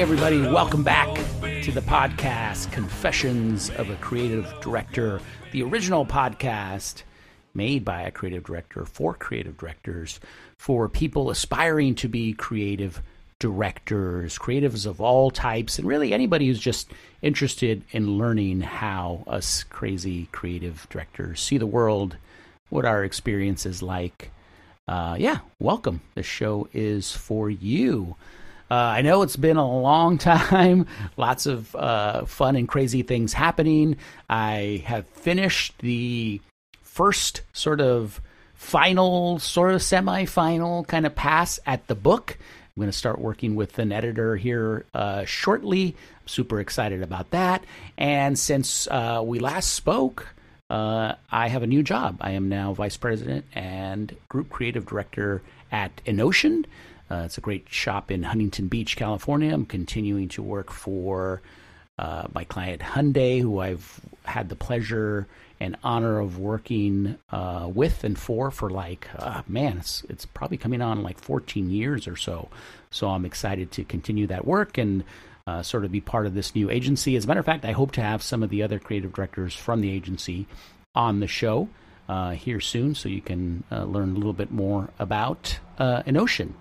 [0.00, 1.14] Everybody, welcome back
[1.62, 5.20] to the podcast Confessions of a Creative Director,
[5.52, 7.02] the original podcast
[7.52, 10.18] made by a creative director for creative directors,
[10.56, 13.02] for people aspiring to be creative
[13.38, 19.64] directors, creatives of all types, and really anybody who's just interested in learning how us
[19.64, 22.16] crazy creative directors see the world,
[22.70, 24.30] what our experience is like.
[24.88, 26.00] Uh, yeah, welcome.
[26.14, 28.16] The show is for you.
[28.70, 33.32] Uh, I know it's been a long time, lots of uh, fun and crazy things
[33.32, 33.96] happening.
[34.28, 36.40] I have finished the
[36.82, 38.20] first sort of
[38.54, 42.38] final, sort of semi final kind of pass at the book.
[42.38, 45.96] I'm going to start working with an editor here uh, shortly.
[46.20, 47.64] I'm super excited about that.
[47.98, 50.28] And since uh, we last spoke,
[50.68, 52.18] uh, I have a new job.
[52.20, 56.64] I am now vice president and group creative director at Innocean.
[57.10, 59.52] Uh, it's a great shop in Huntington Beach, California.
[59.52, 61.42] I'm continuing to work for
[61.98, 65.26] uh, my client Hyundai, who I've had the pleasure
[65.58, 70.56] and honor of working uh, with and for for like uh, man, it's it's probably
[70.56, 72.48] coming on like 14 years or so.
[72.90, 75.04] So I'm excited to continue that work and
[75.46, 77.16] uh, sort of be part of this new agency.
[77.16, 79.54] As a matter of fact, I hope to have some of the other creative directors
[79.54, 80.46] from the agency
[80.94, 81.68] on the show
[82.08, 86.54] uh, here soon, so you can learn a little bit more about uh, Innocean.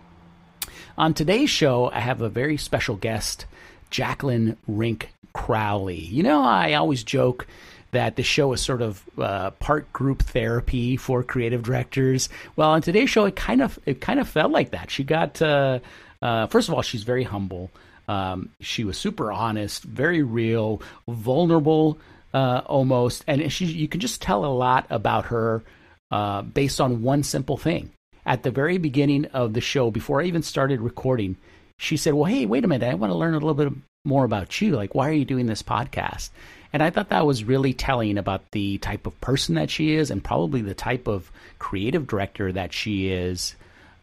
[0.98, 3.46] On today's show, I have a very special guest,
[3.90, 6.00] Jacqueline Rink Crowley.
[6.00, 7.48] You know, I always joke
[7.92, 12.30] that the show is sort of uh, part group therapy for creative directors.
[12.56, 14.92] Well, on today's show, it kind of it kind of felt like that.
[14.92, 15.80] She got uh,
[16.22, 17.72] uh, first of all, she's very humble.
[18.08, 22.00] Um, she was super honest, very real, vulnerable,
[22.34, 25.64] uh, almost, and she you can just tell a lot about her
[26.12, 27.92] uh, based on one simple thing.
[28.30, 31.36] At the very beginning of the show, before I even started recording,
[31.78, 33.74] she said, "Well, hey, wait a minute, I want to learn a little bit
[34.06, 34.76] more about you.
[34.76, 36.30] Like, why are you doing this podcast?"
[36.72, 40.12] And I thought that was really telling about the type of person that she is
[40.12, 43.56] and probably the type of creative director that she is.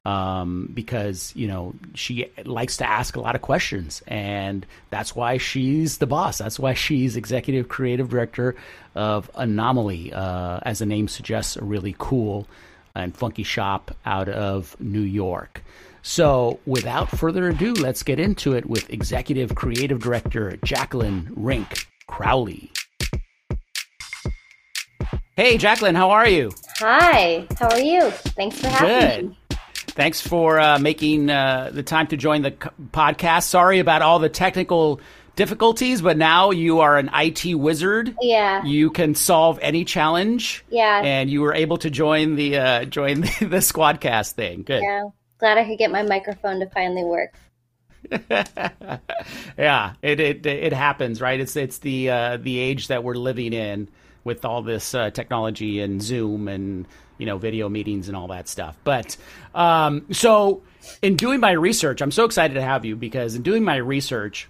[0.04, 4.02] Um, because, you know, she likes to ask a lot of questions.
[4.06, 6.38] And that's why she's the boss.
[6.38, 8.54] That's why she's executive creative director
[8.94, 12.46] of Anomaly, uh, as the name suggests, a really cool
[12.96, 15.62] and funky shop out of New York.
[16.02, 22.70] So, without further ado, let's get into it with executive creative director Jacqueline Rink Crowley.
[25.36, 26.52] Hey, Jacqueline, how are you?
[26.78, 28.10] Hi, how are you?
[28.10, 29.30] Thanks for having Good.
[29.30, 29.38] me.
[29.88, 33.44] Thanks for uh, making uh, the time to join the podcast.
[33.44, 35.00] Sorry about all the technical
[35.36, 38.16] difficulties, but now you are an IT wizard.
[38.20, 38.64] Yeah.
[38.64, 40.64] You can solve any challenge.
[40.68, 41.02] Yeah.
[41.04, 44.62] And you were able to join the uh, join the, the Squadcast thing.
[44.62, 44.82] Good.
[44.82, 45.10] Yeah.
[45.38, 47.34] Glad I could get my microphone to finally work.
[49.58, 51.38] yeah, it, it it happens, right?
[51.40, 53.88] It's it's the uh, the age that we're living in
[54.24, 56.86] with all this uh, technology and Zoom and
[57.18, 58.78] you know video meetings and all that stuff.
[58.84, 59.16] But
[59.54, 60.62] um, so
[61.02, 64.48] in doing my research, I'm so excited to have you because in doing my research,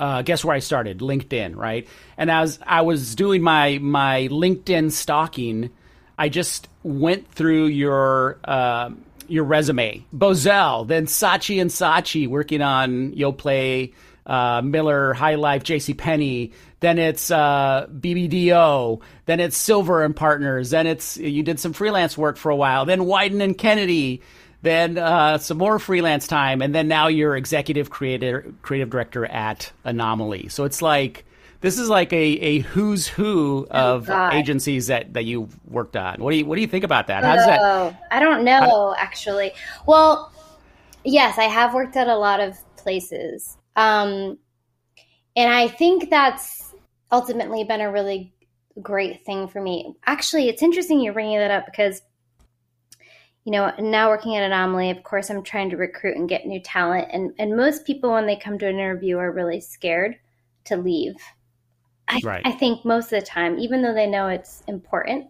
[0.00, 0.98] uh, guess where I started?
[0.98, 1.86] LinkedIn, right?
[2.16, 5.70] And as I was doing my my LinkedIn stalking,
[6.18, 8.90] I just went through your uh,
[9.28, 13.94] your resume, Bozell, then Saatchi and Saatchi working on Yoplait,
[14.26, 15.94] uh, Miller, High Life, J.C.
[15.94, 16.52] Penney.
[16.80, 19.00] Then it's uh, BBDO.
[19.26, 20.70] Then it's Silver and Partners.
[20.70, 22.86] Then it's you did some freelance work for a while.
[22.86, 24.22] Then Wieden and Kennedy
[24.62, 29.72] then uh, some more freelance time, and then now you're executive creative creative director at
[29.84, 30.48] Anomaly.
[30.48, 31.24] So it's like
[31.60, 34.34] this is like a, a who's who of God.
[34.34, 36.22] agencies that, that you worked on.
[36.22, 37.24] What do you what do you think about that?
[37.24, 37.60] How does that?
[37.62, 39.52] Oh, I don't know actually.
[39.86, 40.32] Well,
[41.04, 43.56] yes, I have worked at a lot of places.
[43.76, 44.38] Um,
[45.36, 46.74] and I think that's
[47.12, 48.32] ultimately been a really
[48.80, 49.94] great thing for me.
[50.06, 52.02] Actually, it's interesting you're bringing that up because
[53.44, 56.60] you know, now working at Anomaly, of course, I'm trying to recruit and get new
[56.60, 57.08] talent.
[57.10, 60.16] And, and most people, when they come to an interview, are really scared
[60.64, 61.14] to leave.
[62.08, 62.42] I, Right.
[62.44, 65.28] I think most of the time, even though they know it's important,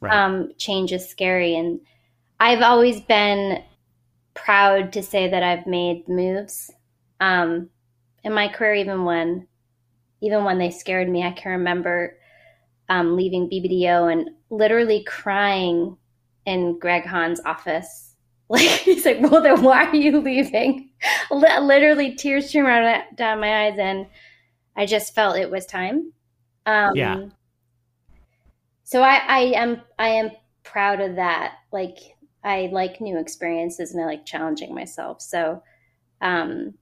[0.00, 0.14] Right.
[0.14, 1.56] um, change is scary.
[1.56, 1.80] And
[2.40, 3.62] I've always been
[4.34, 6.70] proud to say that I've made moves
[7.20, 7.68] um,
[8.22, 9.46] in my career, even when
[10.20, 11.22] even when they scared me.
[11.22, 12.16] I can remember
[12.88, 15.98] um, leaving BBDO and literally crying
[16.46, 18.10] in Greg Hahn's office.
[18.46, 20.90] Like he's like, "Well, then why are you leaving?"
[21.30, 24.06] Literally, tears streaming down my eyes, and
[24.76, 26.12] I just felt it was time.
[26.66, 27.24] Um, Yeah.
[28.84, 30.30] So I, I am I am
[30.62, 31.54] proud of that.
[31.72, 31.98] Like
[32.44, 35.22] I like new experiences and I like challenging myself.
[35.22, 35.62] So
[36.20, 36.74] um,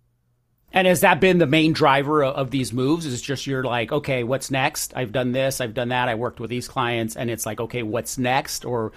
[0.72, 3.06] And has that been the main driver of, of these moves?
[3.06, 4.94] Is it just you're like, okay, what's next?
[4.96, 7.82] I've done this, I've done that, I worked with these clients, and it's like, okay,
[7.82, 8.64] what's next?
[8.64, 8.92] Or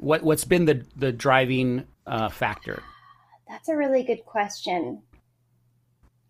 [0.00, 2.82] what what's been the the driving uh, factor?
[3.48, 5.02] That's a really good question.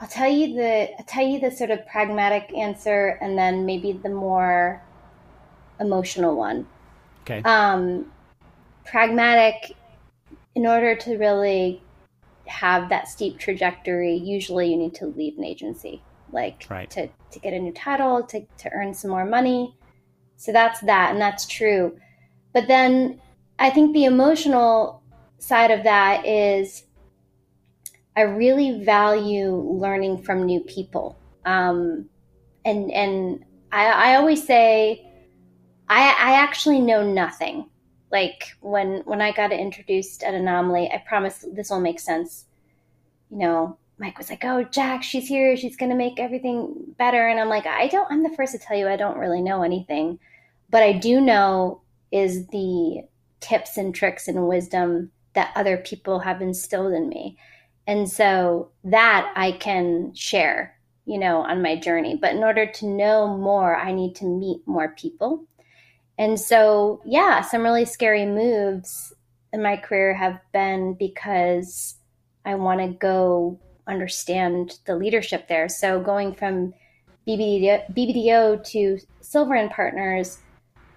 [0.00, 3.92] I'll tell you the I'll tell you the sort of pragmatic answer and then maybe
[3.92, 4.82] the more
[5.78, 6.66] emotional one.
[7.22, 8.10] Okay, Um,
[8.84, 9.76] pragmatic,
[10.54, 11.82] in order to really
[12.46, 16.90] have that steep trajectory, usually you need to leave an agency, like Right.
[16.90, 19.76] to, to get a new title, to, to earn some more money.
[20.36, 21.96] So that's that, and that's true.
[22.52, 23.20] But then
[23.62, 25.04] I think the emotional
[25.38, 26.82] side of that is
[28.16, 31.16] I really value learning from new people.
[31.44, 32.10] Um,
[32.64, 35.08] and and I, I always say
[35.88, 37.70] I, I actually know nothing.
[38.10, 42.46] Like when when I got introduced at Anomaly, I promise this will make sense.
[43.30, 45.56] You know, Mike was like, "Oh, Jack, she's here.
[45.56, 48.10] She's going to make everything better." And I'm like, "I don't.
[48.10, 50.18] I'm the first to tell you, I don't really know anything,
[50.68, 51.80] but I do know
[52.10, 53.04] is the
[53.42, 57.36] tips and tricks and wisdom that other people have instilled in me,
[57.86, 62.16] and so that I can share." You know, on my journey.
[62.16, 65.44] But in order to know more, I need to meet more people.
[66.16, 69.12] And so, yeah, some really scary moves
[69.52, 71.96] in my career have been because
[72.44, 73.58] I want to go
[73.88, 75.68] understand the leadership there.
[75.68, 76.72] So, going from
[77.26, 80.38] BBDO, BBDO to Silver and Partners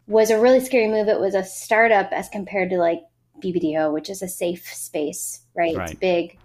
[0.08, 1.08] was a really scary move.
[1.08, 3.02] It was a startup as compared to like
[3.44, 5.76] BBDO, which is a safe space, right?
[5.76, 5.92] Right.
[5.92, 6.38] It's big.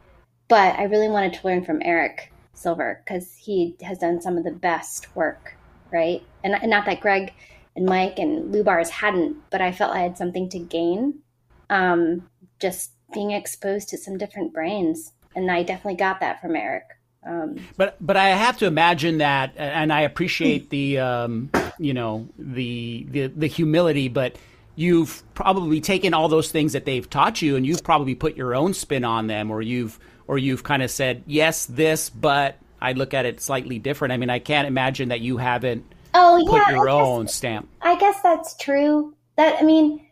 [0.49, 4.45] But I really wanted to learn from Eric Silver because he has done some of
[4.45, 5.55] the best work,
[5.93, 6.23] right?
[6.43, 7.33] And, and not that Greg
[7.77, 11.21] and Mike and Lou Bars hadn't, but I felt I had something to gain.
[11.69, 12.29] Um,
[12.59, 16.85] just being exposed to some different brains, and I definitely got that from Eric.
[17.27, 22.29] Um, but but I have to imagine that, and I appreciate the um, you know
[22.39, 24.37] the, the the humility, but
[24.77, 28.55] you've probably taken all those things that they've taught you, and you've probably put your
[28.55, 29.99] own spin on them, or you've
[30.29, 34.13] or you've kind of said yes, this, but I look at it slightly different.
[34.13, 35.85] I mean, I can't imagine that you haven't
[36.15, 37.69] oh put yeah, your I guess- own stamp.
[37.81, 39.15] I guess that's true.
[39.37, 40.07] That I mean,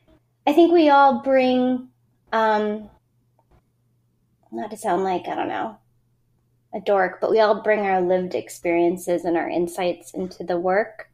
[0.46, 1.88] I think we all bring,
[2.32, 2.88] um,
[4.50, 5.78] not to sound like I don't know,
[6.74, 11.07] a dork, but we all bring our lived experiences and our insights into the work.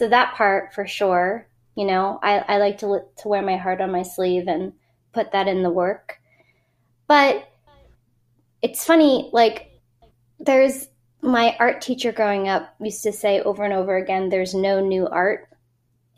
[0.00, 1.46] So that part for sure.
[1.74, 4.72] You know, I, I like to to wear my heart on my sleeve and
[5.12, 6.18] put that in the work.
[7.06, 7.46] But
[8.62, 9.78] it's funny, like
[10.38, 10.88] there's
[11.20, 15.06] my art teacher growing up used to say over and over again, there's no new
[15.06, 15.50] art.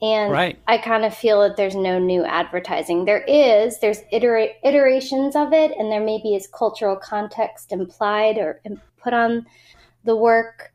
[0.00, 0.56] And Right.
[0.68, 3.04] I kind of feel that there's no new advertising.
[3.04, 8.60] There is, there's itera- iterations of it, and there maybe is cultural context implied or
[8.96, 9.44] put on
[10.04, 10.71] the work.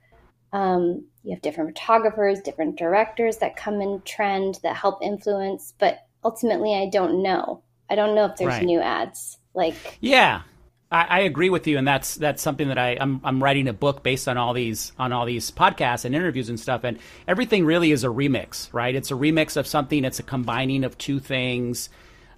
[0.54, 6.00] Um, you have different photographers, different directors that come in trend that help influence, but
[6.24, 7.63] ultimately, I don't know.
[7.89, 8.62] I don't know if there's Right.
[8.62, 9.38] new ads.
[9.54, 10.42] Like, Yeah,
[10.92, 13.74] I, I agree with you, and that's that's something that I I'm I'm writing a
[13.74, 17.66] book based on all these on all these podcasts and interviews and stuff, and everything
[17.66, 18.94] really is a remix, right?
[18.96, 20.06] It's a remix of something.
[20.06, 21.89] It's a combining of two things.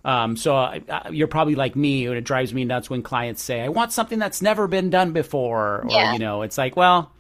[0.06, 3.62] Um, so I, you're probably like me, and it drives me nuts when clients say,
[3.62, 6.10] "I want something that's never been done before," or Yeah.
[6.10, 7.12] you know, it's like, well.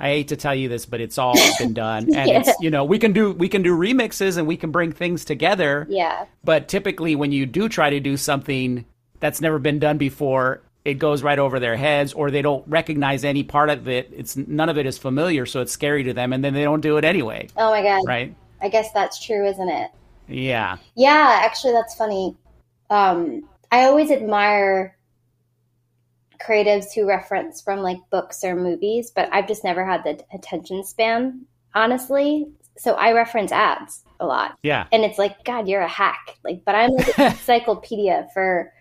[0.00, 2.40] I hate to tell you this, but it's all been done, and Yeah.
[2.40, 5.24] it's you know we can do we can do remixes and we can bring things
[5.24, 5.86] together.
[5.88, 8.84] yeah, But typically, when you do try to do something
[9.20, 13.24] that's never been done before, it goes right over their heads, or they don't recognize
[13.24, 14.12] any part of it.
[14.14, 16.80] It's none of it is familiar, so it's scary to them, and then they don't
[16.82, 18.02] do it anyway, oh my God.
[18.06, 18.34] right?
[18.60, 19.90] I guess that's true, isn't it?
[20.28, 22.36] Yeah, Yeah, actually, that's funny.
[22.90, 24.93] Um, I always admire
[26.46, 30.84] creatives who reference from like books or movies, but I've just never had the attention
[30.84, 32.46] span, honestly,
[32.76, 34.58] so I reference ads a lot.
[34.62, 34.86] Yeah.
[34.92, 36.36] And it's like, God, you're a hack.
[36.44, 38.72] Like, but I'm like an encyclopedia for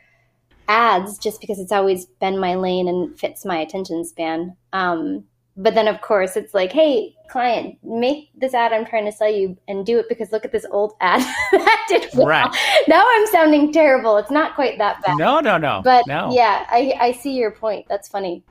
[0.68, 4.56] ads just because it's always been my lane and fits my attention span.
[4.72, 9.12] Um, but then of course it's like, hey, client, make this ad I'm trying to
[9.12, 11.20] sell you and do it because look at this old ad
[11.52, 12.28] that did well.
[12.28, 12.56] Right.
[12.88, 14.18] Now I'm sounding terrible.
[14.18, 15.18] It's not quite that bad.
[15.18, 15.82] No, no, no.
[15.84, 16.32] But no.
[16.32, 17.88] yeah, I, I see your point.
[17.90, 18.44] That's funny.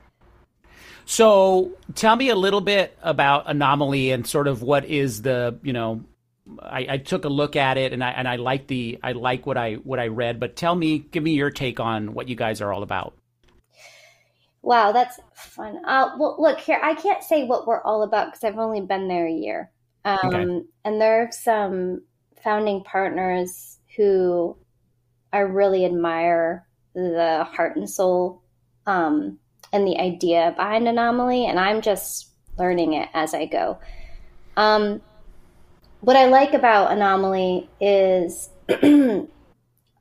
[1.05, 5.71] So tell me a little bit about Anomaly and sort of what is the, you
[5.71, 6.03] know,
[6.61, 9.45] I, I took a look at it and I and I like the I like
[9.45, 12.35] what I what I read, but tell me, give me your take on what you
[12.35, 13.13] guys are all about.
[14.63, 15.81] Wow, that's fun.
[15.85, 19.09] Uh, well, look here, I can't say what we're all about because I've only been
[19.09, 19.69] there a year.
[20.05, 20.61] Um, Okay.
[20.85, 22.01] And there are some
[22.41, 24.57] founding partners who
[25.33, 26.65] I really admire
[26.95, 28.41] the heart and soul
[28.85, 29.37] um,
[29.73, 33.79] and the idea behind Anomaly, and I'm just learning it as I go.
[34.55, 35.01] Um,
[36.01, 38.49] what I like about Anomaly is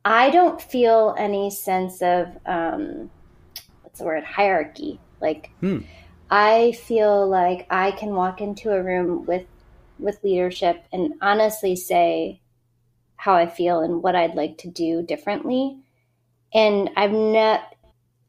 [0.05, 3.11] I don't feel any sense of um,
[3.93, 4.99] what's the word hierarchy.
[5.21, 5.81] Like Hmm.
[6.31, 9.47] I feel like I can walk into a room with
[9.99, 12.41] with leadership and honestly say
[13.17, 15.79] how I feel and what I'd like to do differently.
[16.55, 17.63] And I've ne-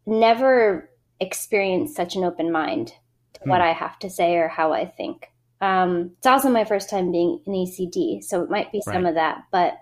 [0.06, 0.90] never
[1.20, 2.94] experienced such an open mind
[3.34, 5.30] to what I have to say or how I think.
[5.62, 9.10] Um, it's also my first time being an ECD, so it might be some Right.
[9.10, 9.78] of that, but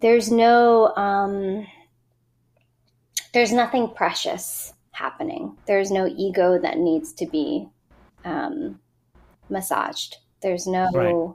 [0.00, 1.64] there's no um,
[3.34, 5.58] there's nothing precious happening.
[5.66, 7.68] There's no ego that needs to be
[8.24, 8.80] um,
[9.50, 10.16] massaged.
[10.40, 10.88] There's no.
[10.94, 11.34] Right.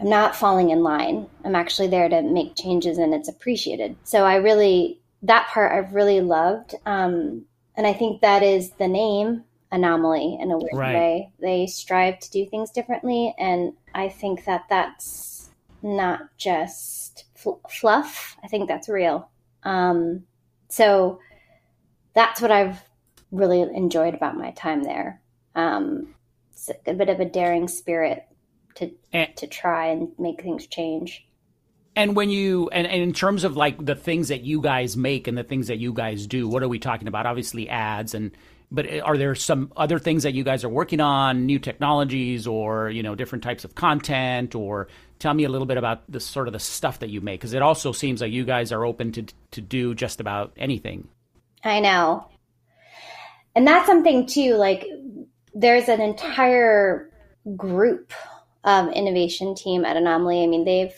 [0.00, 1.28] I'm not falling in line.
[1.44, 3.96] I'm actually there to make changes, and it's appreciated.
[4.02, 7.44] So I really that part I've really loved, um,
[7.76, 10.94] and I think that is the name anomaly in a weird Right.
[10.94, 11.30] way.
[11.38, 15.50] They strive to do things differently, and I think that that's
[15.80, 17.01] not just
[17.42, 18.36] fl- fluff.
[18.42, 19.28] I think that's real.
[19.62, 20.24] Um,
[20.68, 21.20] so
[22.14, 22.80] that's what I've
[23.30, 25.20] really enjoyed about my time there.
[25.54, 26.14] Um,
[26.52, 28.24] it's a bit of a daring spirit
[28.76, 31.26] to And- to try and make things change.
[31.94, 35.28] And when you and, and in terms of like the things that you guys make
[35.28, 37.26] and the things that you guys do, what are we talking about?
[37.26, 38.30] Obviously ads and
[38.70, 42.88] but are there some other things that you guys are working on, new technologies or,
[42.88, 44.88] you know, different types of content or
[45.22, 47.54] tell me a little bit about the sort of the stuff that you make because
[47.54, 51.06] it also seems like you guys are open to to do just about anything.
[51.64, 52.26] I know.
[53.54, 54.84] And that's something too, like
[55.54, 57.08] there's an entire
[57.56, 58.12] group
[58.64, 60.42] of innovation team at Anomaly.
[60.42, 60.94] I mean, they've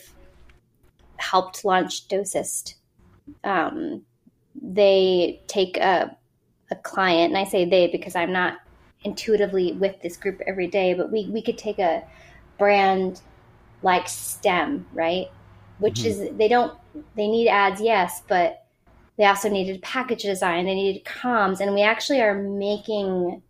[1.17, 2.75] helped launch Dosist.
[3.43, 4.03] Um,
[4.59, 6.15] they take a,
[6.71, 8.57] a client, and I say they because I'm not
[9.03, 12.03] intuitively with this group every day, but we, we could take a
[12.57, 13.21] brand
[13.85, 15.27] like STEM, right?
[15.77, 16.75] Which is, they don't,
[17.15, 18.65] they need ads, yes, but
[19.15, 23.41] they also needed package design, they needed comms, and we actually are making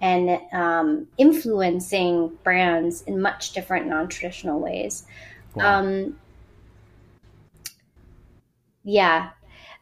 [0.00, 5.06] and um, influencing brands in much different non-traditional ways.
[5.54, 5.80] Wow.
[5.80, 6.18] Um,
[8.82, 9.30] yeah,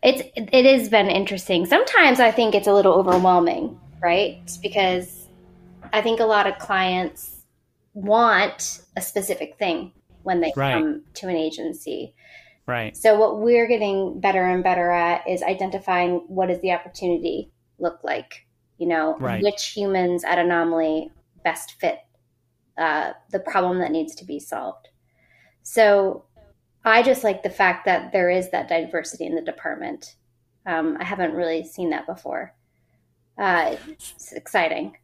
[0.02, 1.66] it's it has been interesting.
[1.66, 4.38] Sometimes I think it's a little overwhelming, right?
[4.62, 5.26] Because
[5.92, 7.31] I think a lot of clients
[7.94, 10.72] want a specific thing when they Right.
[10.72, 12.14] come to an agency.
[12.66, 12.96] right.
[12.96, 18.02] So what we're getting better and better at is identifying what does the opportunity look
[18.04, 18.46] like.
[18.78, 19.42] You know, Right.
[19.42, 21.10] which humans at Anomaly
[21.44, 21.98] best fit
[22.78, 24.88] uh, the problem that needs to be solved.
[25.62, 26.24] So
[26.84, 30.16] I just like the fact that there is that diversity in the department.
[30.66, 32.54] Um, I haven't really seen that before.
[33.38, 34.96] Uh, it's exciting.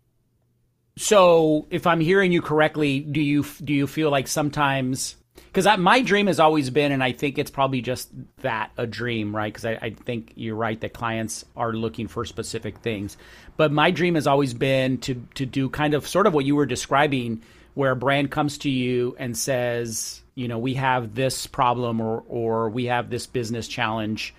[0.98, 5.14] So, if I'm hearing you correctly, do you do you feel like sometimes
[5.52, 9.34] because my dream has always been, and I think it's probably just that a dream,
[9.34, 9.52] right?
[9.52, 13.16] Because I, I think you're right that clients are looking for specific things,
[13.56, 16.56] but my dream has always been to to do kind of sort of what you
[16.56, 17.42] were describing,
[17.74, 22.24] where a brand comes to you and says, you know, we have this problem or
[22.26, 24.34] or we have this business challenge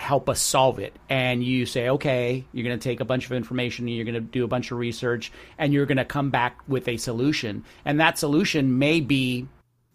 [0.00, 0.96] help us solve it.
[1.10, 4.20] And you say, okay, you're going to take a bunch of information, you're going to
[4.20, 7.64] do a bunch of research, and you're going to come back with a solution.
[7.84, 9.46] And that solution may be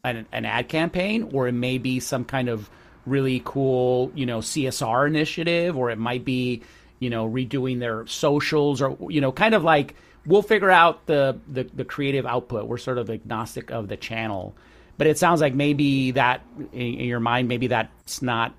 [0.04, 2.70] an, an ad campaign, or it may be some kind of
[3.08, 6.62] really cool, you know, CSR initiative, or it might be,
[7.00, 9.96] you know, redoing their socials, or you know, kind of like
[10.28, 12.68] we'll figure out the the, the creative output.
[12.68, 14.56] We're sort of agnostic of the channel.
[14.98, 18.54] But it sounds like maybe that in, in your mind, maybe that's not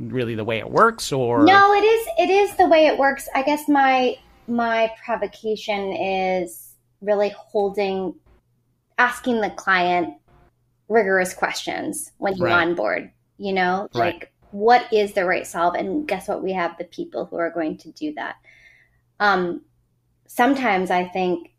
[0.00, 2.08] really the way it works or No, it is.
[2.18, 3.28] It is the way it works.
[3.34, 4.16] I guess my
[4.48, 8.14] my provocation is really holding,
[8.98, 10.14] asking the client
[10.88, 12.52] rigorous questions when you Right.
[12.52, 13.12] onboard.
[13.38, 14.14] You know, Right.
[14.14, 15.74] like what is the right solve?
[15.74, 16.42] And guess what?
[16.42, 18.36] We have the people who are going to do that.
[19.20, 19.62] Um,
[20.26, 21.50] sometimes I think,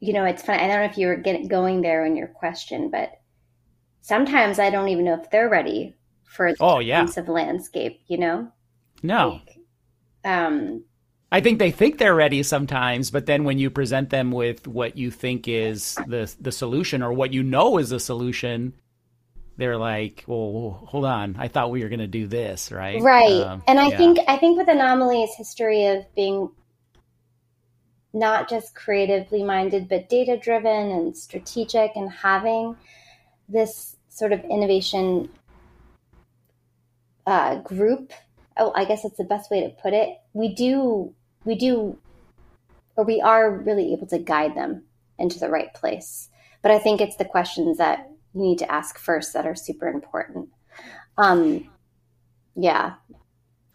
[0.00, 2.28] you know, it's funny I don't know if you were getting going there in your
[2.28, 3.12] question, but
[4.00, 5.96] sometimes I don't even know if they're ready
[6.34, 7.06] for Oh, yeah.
[7.16, 8.00] of landscape.
[8.08, 8.52] You know,
[9.02, 9.40] No.
[9.46, 9.58] Like,
[10.24, 10.84] um,
[11.32, 14.96] I think they think they're ready sometimes, but then when you present them with what
[14.96, 18.72] you think is the the solution or what you know is the solution,
[19.56, 21.34] they're like, "Well, hold on.
[21.38, 23.96] I thought we were going to do this, right?" right Um, and i yeah.
[23.96, 26.50] think i think with anomalies history of being
[28.12, 32.76] not just creatively minded but data driven and strategic and having
[33.48, 35.28] this sort of innovation
[37.26, 38.12] uh, group
[38.56, 40.16] oh i guess that's the best way to put it.
[40.32, 41.14] We do
[41.44, 41.98] we do
[42.96, 44.84] or we are really able to guide them
[45.18, 46.28] into the right place.
[46.62, 49.88] But i think it's the questions that you need to ask first that are super
[49.88, 50.48] important.
[51.18, 51.70] Um
[52.56, 52.94] yeah.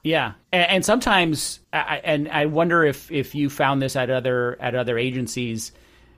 [0.01, 4.57] Yeah, and, and sometimes, I, and I wonder if if you found this at other
[4.61, 5.73] at other agencies,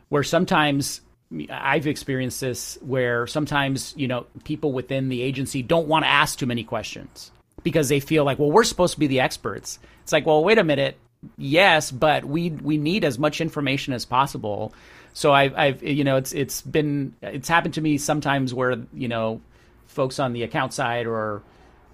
[0.09, 1.01] where sometimes
[1.49, 6.37] I've experienced this, where sometimes you know people within the agency don't want to ask
[6.37, 7.31] too many questions
[7.63, 9.79] because they feel like, well, we're supposed to be the experts.
[10.03, 10.97] It's like, well, wait a minute,
[11.37, 14.73] yes, but we we need as much information as possible.
[15.13, 19.07] So I've, I've you know it's it's been it's happened to me sometimes where you
[19.07, 19.41] know
[19.87, 21.43] folks on the account side or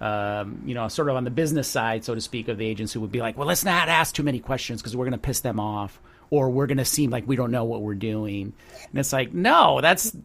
[0.00, 2.98] um, you know, sort of on the business side, so to speak, of the agency
[2.98, 5.40] would be like, well, let's not ask too many questions because we're going to piss
[5.40, 8.52] them off, or we're going to seem like we don't know what we're doing.
[8.90, 10.16] And it's like, no, that's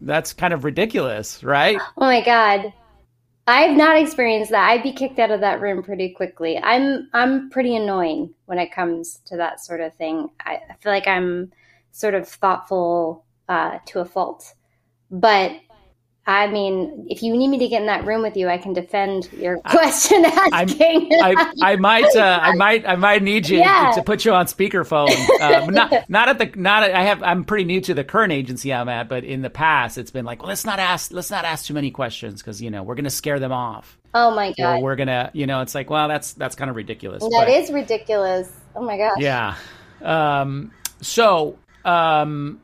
[0.00, 1.78] that's kind of ridiculous, right?
[1.96, 2.72] Oh my god.
[3.46, 4.70] I've not experienced that.
[4.70, 6.58] I'd be kicked out of that room pretty quickly.
[6.58, 10.28] I'm I'm pretty annoying when it comes to that sort of thing.
[10.44, 11.50] I, I feel like I'm
[11.90, 14.54] sort of thoughtful uh, to a fault.
[15.10, 15.52] But
[16.26, 18.72] I mean, if you need me to get in that room with you, I can
[18.72, 21.08] defend your question asking.
[21.12, 23.92] I, I might uh, I might I might need you Yeah.
[23.94, 25.10] to put you on speakerphone.
[25.40, 28.32] Um, not not at the not at, I have I'm pretty new to the current
[28.32, 31.30] agency I'm at, but in the past it's been like, well, let's not ask let's
[31.30, 34.30] not ask too many questions because you know we're going to scare them off, oh
[34.32, 34.82] my or god.
[34.82, 37.22] we're gonna you know it's like, well, that's that's kind of ridiculous.
[37.22, 38.52] That but- is ridiculous.
[38.76, 39.16] Oh my gosh.
[39.18, 39.56] Yeah.
[40.02, 42.60] Um, so, um,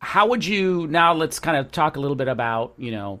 [0.00, 1.12] how would you now?
[1.14, 3.20] Let's kind of talk a little bit about you know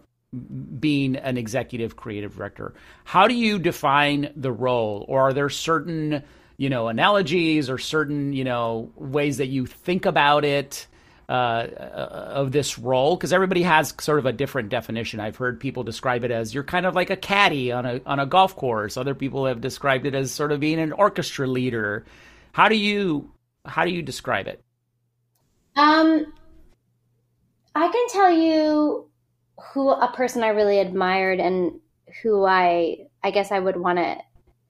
[0.78, 2.74] being an executive creative director.
[3.04, 6.22] How do you define the role, or are there certain
[6.56, 10.86] you know analogies or certain you know ways that you think about it?
[11.28, 11.68] Uh,
[12.32, 15.20] of this role because everybody has sort of a different definition.
[15.20, 18.18] I've heard people describe it as you're kind of like a caddy on a on
[18.18, 18.96] a golf course.
[18.96, 22.04] Other people have described it as sort of being an orchestra leader.
[22.50, 23.30] How do you
[23.64, 24.60] how do you describe it?
[25.76, 26.32] Um,
[27.74, 29.08] I can tell you
[29.72, 31.80] who a person I really admired and
[32.22, 34.16] who I I guess I would want to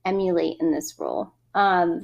[0.05, 1.33] emulate in this role.
[1.55, 2.03] Um,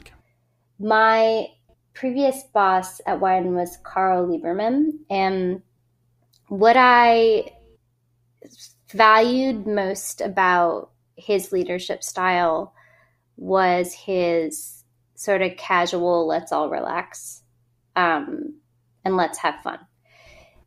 [0.79, 1.47] my
[1.95, 5.63] previous boss at Wine was Karl Lieberman, and
[6.49, 7.53] what I
[8.91, 12.75] valued most about his leadership style
[13.37, 17.43] was his sort of casual, let's all relax
[17.97, 18.55] um,
[19.05, 19.79] and let's have fun.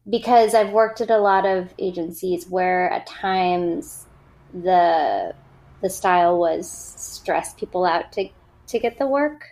[0.10, 4.06] Because I've worked at a lot of agencies where at times
[4.54, 5.34] the
[5.82, 8.30] the style was stress people out to
[8.68, 9.46] to get the work.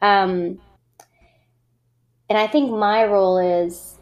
[0.00, 0.60] Um,
[2.28, 3.98] and I think my role is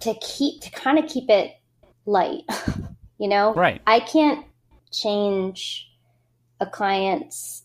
[0.00, 1.52] to keep to kind of keep it
[2.06, 2.42] light,
[3.18, 3.54] you know?
[3.54, 3.80] Right.
[3.86, 4.46] I can't
[4.92, 5.90] change
[6.60, 7.62] a client's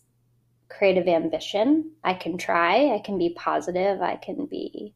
[0.68, 1.90] creative ambition.
[2.02, 4.94] I can try, I can be positive, I can be,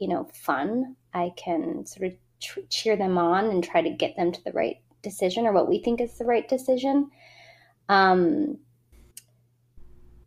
[0.00, 0.96] you know, fun.
[1.14, 4.52] I can sort of ch- cheer them on and try to get them to the
[4.52, 7.10] right decision or what we think is the right decision.
[7.88, 8.58] Um,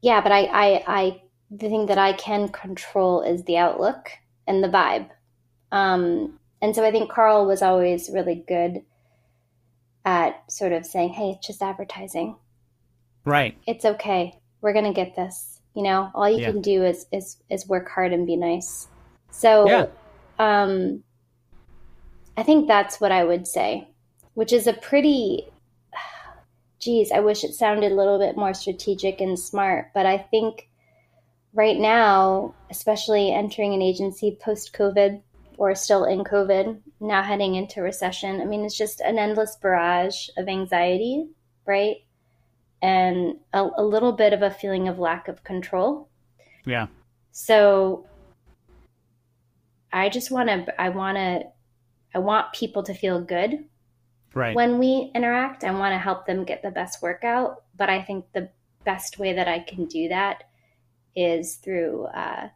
[0.02, 4.10] yeah, but I, I, I, the thing that I can control is the outlook
[4.48, 5.10] and the vibe.
[5.72, 8.84] Um, and so I think Karl was always really good
[10.06, 12.36] at sort of saying, "Hey, it's just advertising.
[13.26, 13.58] Right.
[13.66, 14.40] It's okay.
[14.62, 15.62] We're gonna get this.
[15.74, 16.52] You know, all you Yeah.
[16.52, 18.88] can do is is is work hard and be nice."
[19.34, 19.86] So, Yeah.
[20.40, 21.04] um,
[22.38, 23.88] I think that's what I would say,
[24.36, 25.50] which is a pretty.
[26.80, 30.70] Geez, I wish it sounded a little bit more strategic and smart, but I think
[31.54, 35.22] right now, especially entering an agency post COVID
[35.58, 40.30] or still in COVID, now heading into recession, I mean, it's just an endless barrage
[40.38, 41.28] of anxiety,
[41.66, 41.98] right?
[42.82, 46.10] And a, a little bit of a feeling of lack of control.
[46.66, 46.88] Yeah.
[47.32, 48.06] So
[49.94, 51.44] I just want to, I want to,
[52.16, 53.66] I want people to feel good
[54.34, 54.56] Right.
[54.56, 55.64] when we interact.
[55.64, 57.64] I want to help them get the best workout.
[57.78, 58.50] But I think the
[58.84, 60.46] best way that I can do that
[61.16, 62.50] is through, uh,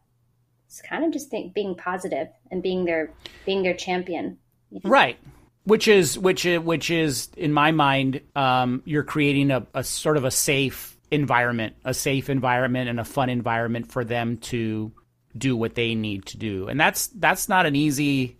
[0.66, 3.12] it's kind of just think, being positive and being their,
[3.46, 4.38] being their champion.
[4.82, 5.18] Right.
[5.64, 10.16] Which is which is which is in my mind, um, you're creating a, a sort
[10.16, 14.92] of a safe environment, a safe environment and a fun environment for them to
[15.38, 18.38] do what they need to do, and that's that's not an easy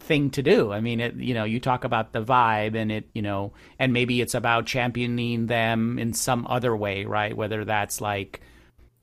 [0.00, 0.72] thing to do.
[0.72, 3.92] I mean, it, you know, you talk about the vibe and it, you know, and
[3.92, 7.36] maybe it's about championing them in some other way, right?
[7.36, 8.40] Whether that's like,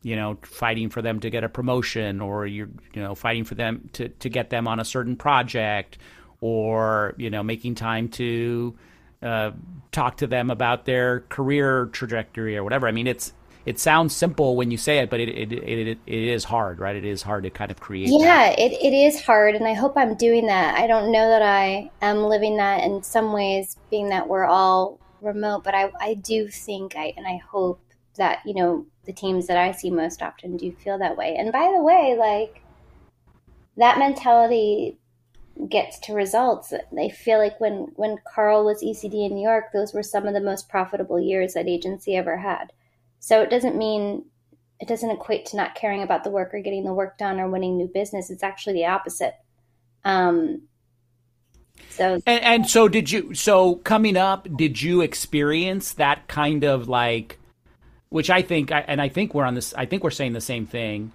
[0.02, 3.56] you know, fighting for them to get a promotion or you're, you know, fighting for
[3.56, 6.00] them to, to get them on a certain project
[6.42, 8.76] or, you know, making time to
[9.22, 9.52] uh,
[9.92, 12.88] talk to them about their career trajectory or whatever.
[12.88, 13.34] I mean, it's,
[13.68, 16.96] it sounds simple when you say it, but it, it, it, it is hard, right?
[16.96, 18.08] It is hard to kind of create.
[18.08, 18.18] that.
[18.18, 20.80] Yeah, it, it is hard, and I hope I'm doing that.
[20.80, 25.02] I don't know that I am living that in some ways, being that we're all
[25.20, 27.82] remote, but I, I do think I and I hope
[28.16, 31.36] that, you know, the teams that I see most often do feel that way.
[31.38, 32.62] And by the way, like
[33.76, 34.98] that mentality
[35.68, 36.72] gets to results.
[36.98, 40.34] I feel like when when Karl was ECD in New York, those were some of
[40.34, 42.72] the most profitable years that agency ever had.
[43.28, 44.24] So it doesn't mean
[44.80, 47.50] it doesn't equate to not caring about the work or getting the work done or
[47.50, 48.30] winning new business.
[48.30, 49.34] It's actually the opposite.
[50.06, 50.62] Um,
[51.90, 53.34] so And, and so did you?
[53.34, 57.38] So coming up, did you experience that kind of like,
[58.08, 59.74] which I think, and I think we're on this.
[59.74, 61.12] I think we're saying the same thing.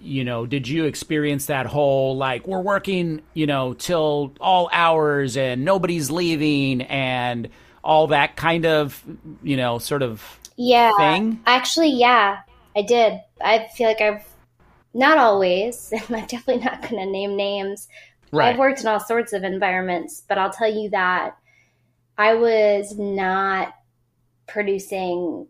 [0.00, 5.36] You know, did you experience that whole like we're working, you know, till all hours
[5.36, 7.48] and nobody's leaving and
[7.84, 9.02] all that kind of,
[9.42, 11.44] you know, sort of yeah, thing?
[11.46, 12.38] actually, yeah,
[12.76, 13.20] I did.
[13.40, 14.26] I feel like I've
[14.94, 15.92] not always.
[16.10, 17.88] I'm definitely not going to name names.
[18.32, 18.52] right?
[18.52, 21.36] I've worked in all sorts of environments, but I'll tell you that
[22.18, 23.74] I was not
[24.46, 25.46] producing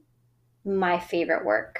[0.64, 1.78] my favorite work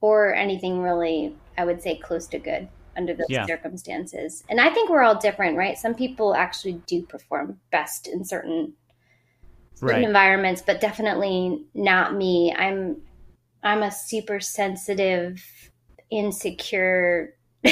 [0.00, 3.46] or anything really, I would say, close to good under those Yeah.
[3.46, 4.44] circumstances.
[4.48, 5.78] And I think we're all different, right?
[5.78, 8.74] Some people actually do perform best in certain
[9.80, 10.04] certain Right.
[10.04, 12.52] environments, but definitely not me.
[12.56, 13.00] I'm
[13.62, 15.42] I'm a super sensitive,
[16.10, 17.34] insecure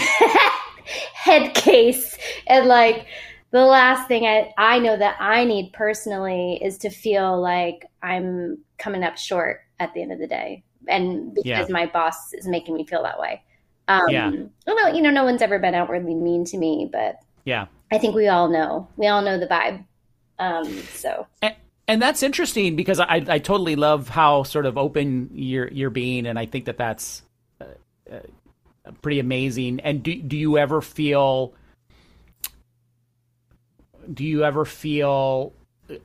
[1.15, 2.17] head case.
[2.47, 3.07] And like
[3.51, 8.59] the last thing I, I know that I need personally is to feel like I'm
[8.79, 10.63] coming up short at the end of the day.
[10.89, 11.73] And because Yeah.
[11.73, 13.43] my boss is making me feel that way.
[13.89, 14.31] Um, Yeah.
[14.67, 17.67] Although, you know, no one's ever been outwardly mean to me, but Yeah.
[17.91, 18.89] I think we all know.
[18.97, 19.85] We all know the vibe.
[20.39, 21.55] Um, so And,
[21.89, 26.27] and that's interesting because I, I totally love how sort of open you're you're being,
[26.27, 27.23] and I think that that's
[27.63, 27.65] uh,
[28.13, 29.81] uh, pretty amazing.
[29.81, 31.55] And do do you ever feel?
[34.13, 35.55] Do you ever feel?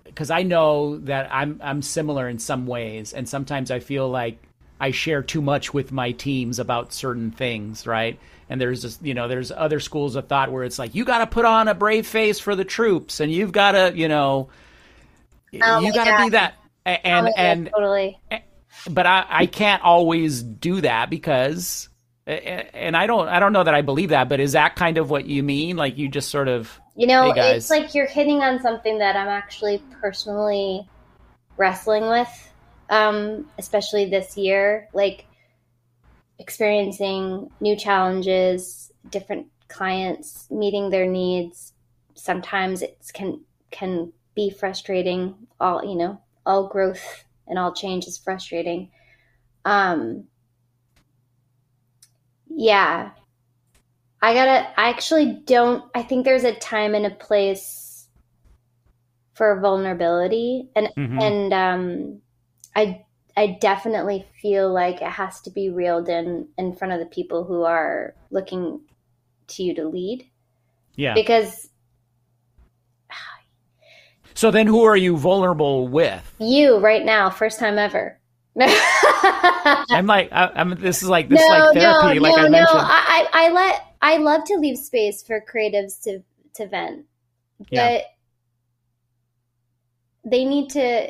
[0.05, 4.41] Because I know that I'm I'm similar in some ways, and sometimes I feel like
[4.79, 8.17] I share too much with my teams about certain things, right?
[8.49, 11.17] And there's just you know there's other schools of thought where it's like you got
[11.17, 14.47] to put on a brave face for the troops, and you've got to you know
[15.61, 18.19] Oh you got to do that and Oh, and totally.
[18.89, 21.89] but I, I can't always do that because
[22.25, 25.09] and I don't I don't know that I believe that but is that kind of
[25.09, 28.41] what you mean like you just sort of You know, Hey, it's like you're hitting
[28.41, 30.87] on something that I'm actually personally
[31.57, 32.53] wrestling with,
[32.89, 34.87] um, especially this year.
[34.93, 35.25] Like
[36.39, 41.73] experiencing new challenges, different clients, meeting their needs.
[42.15, 45.35] Sometimes it can can be frustrating.
[45.59, 48.91] All you know, all growth and all change is frustrating.
[49.65, 50.25] Um,
[52.47, 53.11] yeah,
[54.21, 54.79] I gotta.
[54.79, 55.83] I actually don't.
[55.95, 58.07] I think there's a time and a place
[59.33, 61.21] for vulnerability, and Mhm.
[61.21, 62.21] and um,
[62.75, 67.05] I I definitely feel like it has to be reeled in in front of the
[67.07, 68.81] people who are looking
[69.47, 70.29] to you to lead,
[70.95, 71.62] yeah because
[74.43, 78.19] so then who are you vulnerable with you right now, first time ever.
[78.59, 82.41] I'm like I, I'm this is like this is no, like therapy no, like no,
[82.41, 82.49] I no.
[82.49, 86.21] mentioned I, I, I let I love to leave space for creatives to
[86.55, 87.05] to vent,
[87.59, 88.01] but Yeah.
[90.25, 91.07] they need to.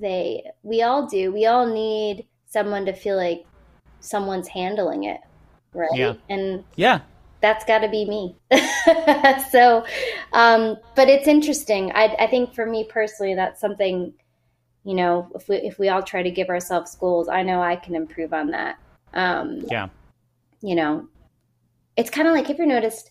[0.00, 1.30] They we all do.
[1.30, 3.44] We all need someone to feel like
[4.00, 5.20] someone's handling it,
[5.74, 5.90] right?
[5.92, 6.14] Yeah.
[6.30, 7.00] And yeah
[7.42, 8.36] that's got to be me.
[9.50, 9.84] so,
[10.32, 11.92] um, but it's interesting.
[11.92, 14.14] I, I think for me personally, that's something.
[14.84, 17.76] You know, if we if we all try to give ourselves goals, I know I
[17.76, 18.78] can improve on that.
[19.14, 19.88] Um, yeah
[20.62, 21.08] you know,
[21.96, 23.10] it's kind of like if you noticed,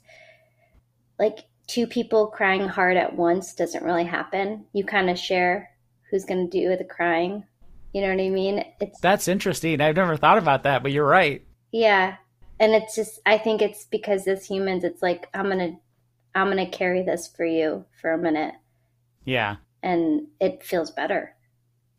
[1.19, 4.65] like two people crying hard at once doesn't really happen.
[4.73, 5.69] You kind of share
[6.09, 7.43] who's going to do the crying.
[7.93, 8.63] You know what I mean?
[8.79, 9.81] It's That's interesting.
[9.81, 11.45] I've never thought about that, but you're right.
[11.71, 12.15] yeah,
[12.61, 15.73] and it's just I think it's because as humans, it's like I'm gonna
[16.35, 18.53] I'm gonna carry this for you for a minute,
[19.25, 19.57] Yeah.
[19.83, 21.35] and it feels better.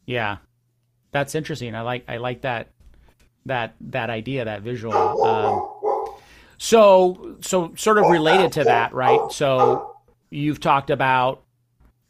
[0.07, 0.39] Yeah.
[1.11, 1.75] That's interesting.
[1.75, 2.69] I like I like that
[3.45, 4.95] that that idea, that visual.
[5.25, 6.17] Um,
[6.59, 9.21] so so sort of related to that, right?
[9.33, 9.97] So
[10.31, 11.43] you've talked about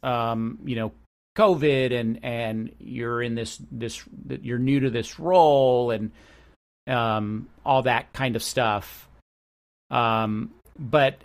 [0.03, 0.91] um, you know,
[1.35, 4.03] COVID and and you're in this this
[4.41, 6.11] you're new to this role and
[6.87, 9.07] um all that kind of stuff.
[9.89, 11.21] Um but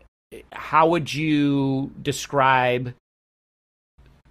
[0.53, 2.95] how would you describe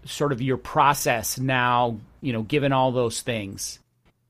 [0.06, 3.80] sort of your process now, you know, given all those things?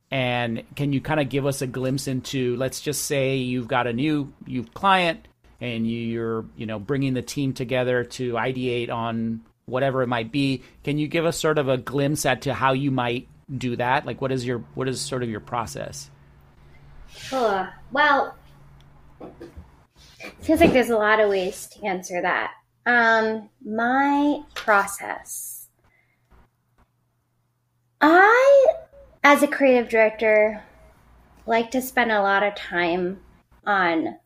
[0.10, 3.88] And can you kind of give us a glimpse into, let's just say you've got
[3.88, 5.28] a new you client
[5.60, 10.64] and you're, you know, bringing the team together to ideate on whatever it might be.
[10.84, 14.06] Can you give us sort of a glimpse at to how you might do that?
[14.06, 16.10] Like, what is your what is sort of your process?
[17.32, 18.36] Oh, well,
[20.42, 22.52] feels like there's a lot of ways to answer that.
[22.86, 25.68] Um, my process.
[28.00, 28.68] I,
[29.24, 30.64] as a creative director,
[31.46, 33.20] like to spend a lot of time
[33.66, 34.18] on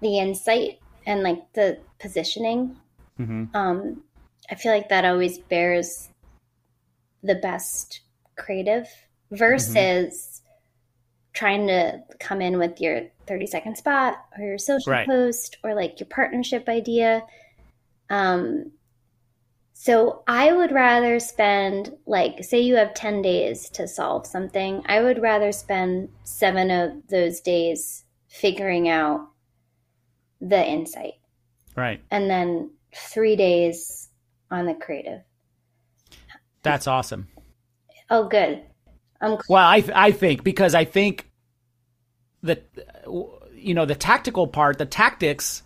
[0.00, 2.76] the insight and like the positioning.
[3.18, 3.56] Mm-hmm.
[3.56, 4.02] Um,
[4.50, 6.10] I feel like that always bears
[7.22, 8.00] the best
[8.36, 8.88] creative
[9.30, 10.33] versus
[11.34, 15.06] trying to come in with your 30 second spot or your social Right.
[15.06, 17.22] post or like your partnership idea.
[18.08, 18.70] Um,
[19.72, 24.82] so I would rather spend like say you have 10 days to solve something.
[24.86, 29.28] I would rather spend 7 of those days figuring out
[30.40, 31.14] the insight
[31.76, 32.00] Right.
[32.10, 34.08] and then 3 days
[34.50, 35.22] on the creative.
[36.62, 37.26] That's awesome.
[38.10, 38.62] Oh good.
[39.48, 41.28] Well, I I think because I think
[42.42, 42.64] that
[43.54, 45.62] you know the tactical part, the tactics.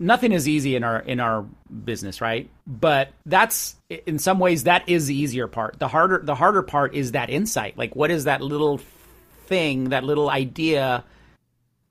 [0.00, 1.46] Nothing is easy in our in our
[1.84, 2.50] business, right?
[2.66, 5.78] But that's in some ways that is the easier part.
[5.78, 7.78] The harder the harder part is that insight.
[7.78, 8.80] Like, what is that little
[9.46, 11.04] thing, that little idea?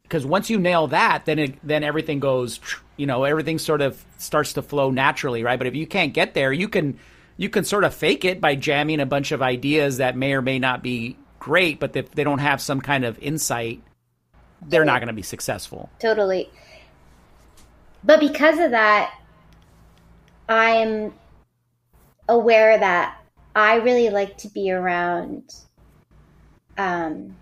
[0.04, 2.60] Because once you nail that, then it, then everything goes.
[2.98, 5.58] You know, everything sort of starts to flow naturally, right?
[5.58, 7.00] But if you can't get there, you can
[7.38, 10.42] you can sort of fake it by jamming a bunch of ideas that may or
[10.42, 13.82] may not be great, but if they don't have some kind of insight,
[14.62, 15.90] they're not going to be successful.
[16.00, 16.50] Totally.
[18.04, 19.14] But because of that,
[20.48, 21.14] I'm
[22.30, 23.18] aware that
[23.56, 25.54] I really like to be around
[26.78, 27.36] um,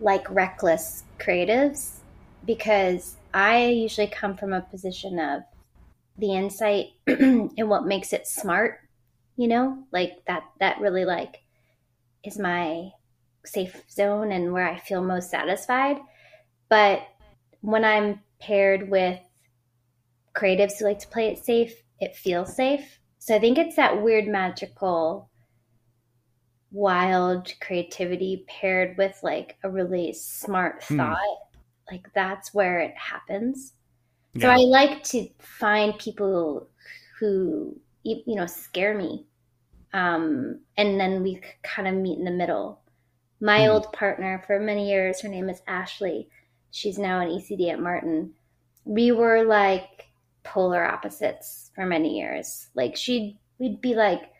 [0.00, 1.96] like reckless creatives
[2.44, 5.42] because I usually come from a position of
[6.18, 8.80] the insight and what makes it smart,
[9.36, 11.42] you know, like that that really like
[12.24, 12.90] is my
[13.44, 15.98] safe zone and where I feel most satisfied.
[16.68, 17.06] But
[17.60, 19.20] when I'm paired with
[20.34, 23.00] creatives who like to play it safe, it feels safe.
[23.18, 25.30] So I think it's that weird magical
[26.70, 30.96] wild creativity paired with like a really smart Hmm.
[30.96, 31.38] thought.
[31.90, 33.74] Like that's where it happens.
[34.40, 36.68] So I like to find people
[37.18, 39.26] who you you know scare me,
[39.92, 42.82] um, and then we kind of meet in the middle.
[43.40, 43.68] My Hmm.
[43.68, 46.30] old partner for many years, her name is Ashley.
[46.72, 48.34] She's now an ECD at Martin.
[48.84, 50.08] We were like
[50.44, 52.68] polar opposites for many years.
[52.74, 54.30] Like she'd we'd be like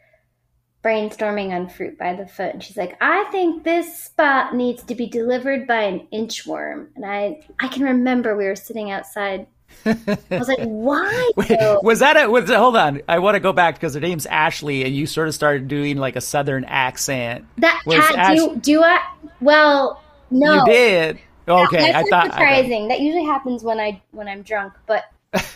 [0.83, 4.95] brainstorming on fruit by the foot and she's like i think this spot needs to
[4.95, 9.47] be delivered by an inchworm and i i can remember we were sitting outside
[9.85, 13.03] i was like why Wait, was that a was hold on?
[13.09, 15.97] I want to go back because her name's Ashley, and you sort of started doing
[15.97, 17.45] like a southern accent.
[17.59, 19.01] that was cat Ash- do, do i
[19.41, 21.21] well no You did.
[21.49, 22.27] Okay, that's I thought.
[22.27, 25.05] I surprising that usually happens when i when i'm drunk but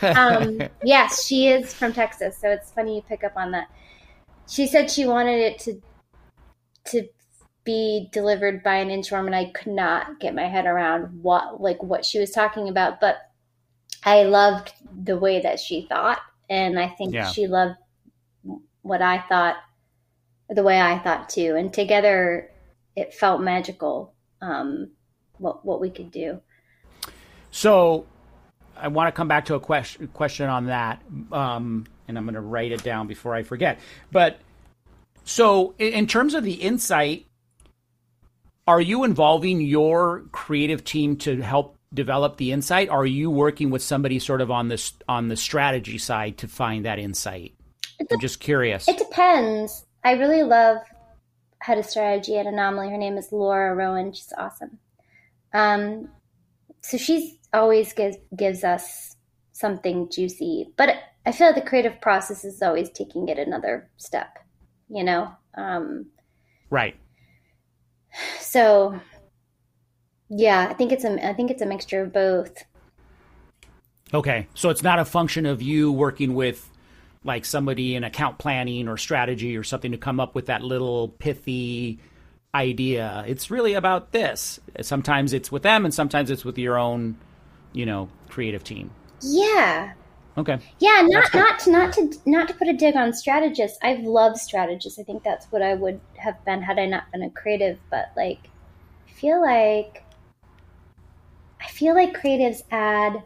[0.02, 3.68] um, yes, she is from Texas, so it's funny you pick up on that.
[4.48, 5.80] She said she wanted it to
[6.86, 7.08] to
[7.64, 11.82] be delivered by an inchworm, and I could not get my head around what like
[11.82, 13.00] what she was talking about.
[13.00, 13.29] But
[14.04, 14.72] I loved
[15.04, 17.30] the way that she thought, and I think Yeah.
[17.30, 17.76] she loved
[18.82, 19.56] what I thought,
[20.48, 21.54] the way I thought too.
[21.56, 22.50] And together,
[22.96, 24.14] it felt magical.
[24.40, 24.92] Um,
[25.38, 26.40] what what we could do.
[27.50, 28.06] So,
[28.76, 32.34] I want to come back to a question question on that, um, and I'm going
[32.34, 33.80] to write it down before I forget.
[34.12, 34.38] But
[35.24, 37.26] so, in, in terms of the insight,
[38.66, 42.88] are you involving your creative team to help develop the insight?
[42.88, 46.48] Or are you working with somebody sort of on this on the strategy side to
[46.48, 47.54] find that insight?
[48.10, 48.88] I'm just curious.
[48.88, 49.84] It depends.
[50.04, 50.78] I really love
[51.60, 52.90] head of strategy at Anomaly.
[52.90, 54.12] Her name is Laura Rowan.
[54.12, 54.78] She's awesome.
[55.52, 56.08] Um,
[56.80, 59.16] so she's always gives gives us
[59.52, 64.38] something juicy, but I feel like the creative process is always taking it another step.
[64.88, 66.06] You know, um,
[66.70, 66.96] right.
[68.40, 68.98] so
[70.30, 72.64] yeah, I think it's a I think it's a mixture of both.
[74.14, 74.48] Okay.
[74.54, 76.68] So it's not a function of you working with
[77.22, 81.08] like somebody in account planning or strategy or something to come up with that little
[81.08, 81.98] pithy
[82.54, 83.24] idea.
[83.26, 84.58] It's really about this.
[84.80, 87.16] Sometimes it's with them and sometimes it's with your own,
[87.72, 88.90] you know, creative team.
[89.20, 89.92] Yeah,
[90.38, 90.58] Okay.
[90.78, 93.78] Yeah, not not to not to not to put a dig on strategists.
[93.82, 94.98] I've loved strategists.
[94.98, 97.78] I think that's what I would have been had I not been a creative.
[97.90, 98.38] But like,
[99.08, 100.02] I feel like
[101.60, 103.22] I feel like creatives add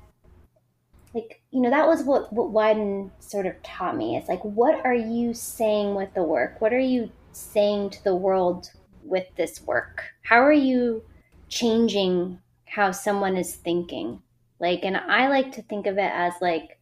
[1.14, 4.16] like you know that was what what Wieden sort of taught me.
[4.16, 6.60] It's like, what are you saying with the work?
[6.60, 8.70] What are you saying to the world
[9.04, 10.02] with this work?
[10.22, 11.04] How are you
[11.48, 14.20] changing how someone is thinking?
[14.58, 16.78] Like, and I like to think of it as like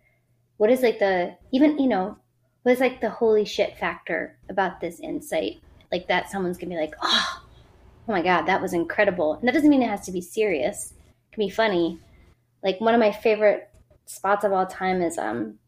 [0.57, 2.17] what is like the even you know
[2.63, 5.61] what is like the holy shit factor about this insight
[5.91, 7.43] like that someone's gonna be like oh
[8.09, 10.95] oh my god that was incredible and that doesn't mean it has to be serious
[11.33, 11.99] can be funny
[12.63, 13.69] like one of my favorite
[14.07, 15.59] spots of all time is um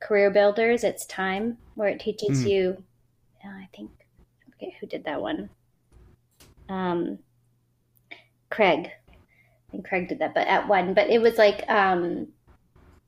[0.00, 2.50] CareerBuilder's it's time where it teaches Mhm.
[2.50, 2.84] you
[3.44, 3.90] uh, i think
[4.46, 5.50] i forget who did that one
[6.68, 7.18] um
[8.50, 12.28] craig i think craig did that but at one but it was like um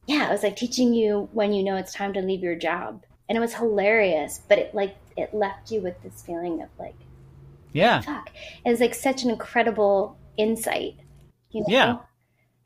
[0.06, 3.04] yeah, it was like teaching you when you know it's time to leave your job.
[3.28, 6.96] And it was hilarious, but it like it left you with this feeling of like,
[7.74, 8.00] Yeah.
[8.00, 8.30] fuck.
[8.64, 10.94] It was like such an incredible insight.
[11.50, 11.66] You know?
[11.68, 11.96] Yeah.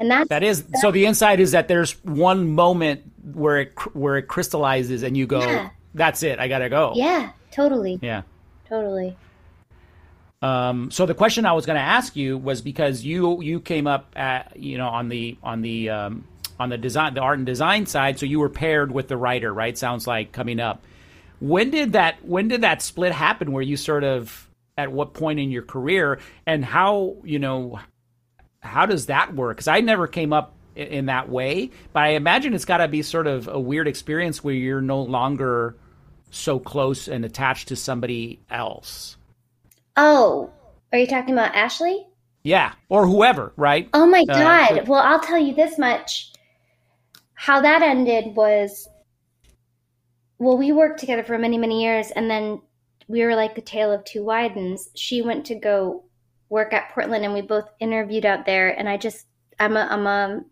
[0.00, 3.02] And that's That is so the insight is that there's one moment
[3.34, 5.70] where it where it crystallizes and you go, Yeah.
[5.94, 6.38] that's it.
[6.40, 6.92] I got to go.
[6.96, 7.98] yeah, totally.
[8.02, 8.22] Yeah.
[8.68, 9.16] Totally.
[10.40, 13.86] Um, so the question I was going to ask you was because you you came
[13.86, 16.24] up at you know on the on the um,
[16.58, 19.52] on the design the art and design side, so you were paired with the writer,
[19.54, 19.78] right?
[19.78, 20.84] Sounds like coming up.
[21.38, 23.52] When did that when did that split happen?
[23.52, 27.78] Where you sort of at what point in your career and how you know
[28.62, 29.56] how does that work?
[29.56, 33.02] Because I never came up in that way, but I imagine it's got to be
[33.02, 35.76] sort of a weird experience where you're no longer
[36.30, 39.16] so close and attached to somebody else.
[39.96, 40.50] Oh,
[40.92, 42.06] are you talking about Ashley?
[42.42, 43.88] Yeah, or whoever, right?
[43.92, 44.68] Oh my Uh, god.
[44.68, 46.32] so- well, I'll tell you this much.
[47.34, 48.88] How that ended was
[50.38, 52.60] well, we worked together for many, many years and then
[53.08, 54.88] we were like the tale of two Wiedens.
[54.96, 56.04] She went to go
[56.52, 59.26] work at Portland and we both interviewed out there and I just
[59.58, 60.44] I'm a I'm a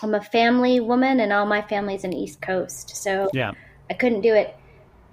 [0.00, 2.94] I'm a family woman and all my family's in East Coast.
[2.94, 3.52] So Yeah,
[3.90, 4.56] I couldn't do it.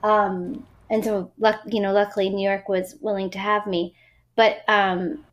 [0.03, 3.95] Um, and so, luck, you know, luckily New York was willing to have me.
[4.35, 5.25] But um,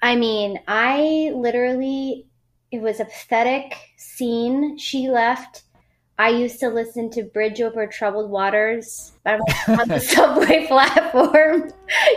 [0.00, 2.26] I mean, I literally,
[2.70, 4.78] it was a pathetic scene.
[4.78, 5.62] She left.
[6.18, 9.40] I used to listen to Bridge Over Troubled Waters on
[9.88, 11.72] the subway platform,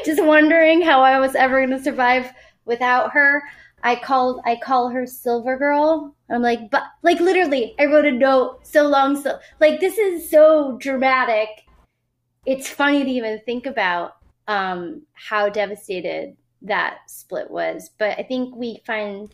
[0.05, 2.31] just wondering how I was ever going to survive
[2.65, 3.41] without her.
[3.83, 6.15] I called I call her Silver Girl.
[6.29, 10.29] I'm like, but like literally, I wrote a note so long, so like this is
[10.29, 11.49] so dramatic.
[12.45, 17.91] It's funny to even think about um, how devastated that split was.
[17.97, 19.33] But I think we find,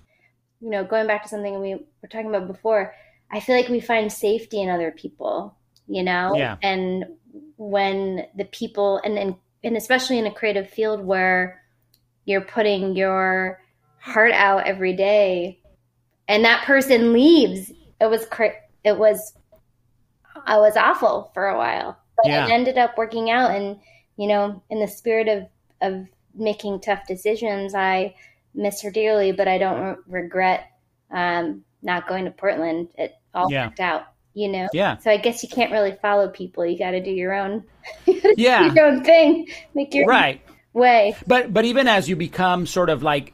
[0.61, 2.93] you know, going back to something we were talking about before,
[3.33, 6.57] I feel like we find safety in other people, you know, Yeah.
[6.61, 7.05] and
[7.57, 11.61] when the people and and and especially in a creative field where
[12.25, 13.59] you're putting your
[13.99, 15.59] heart out every day
[16.27, 18.25] and that person leaves it was
[18.83, 19.33] it was
[20.45, 22.45] i was awful for a while but Yeah.
[22.45, 23.79] it ended up working out and
[24.17, 25.47] you know in the spirit of
[25.81, 28.13] of making tough decisions i
[28.53, 30.65] miss her dearly but i don't re- regret
[31.11, 33.67] um not going to portland it all Yeah.
[33.67, 36.91] worked out you know yeah, so i guess you can't really follow people you got
[36.91, 37.63] to do your own
[38.07, 38.73] you Yeah.
[38.73, 40.41] your own thing make your right.
[40.73, 43.33] way But but even as you become sort of like,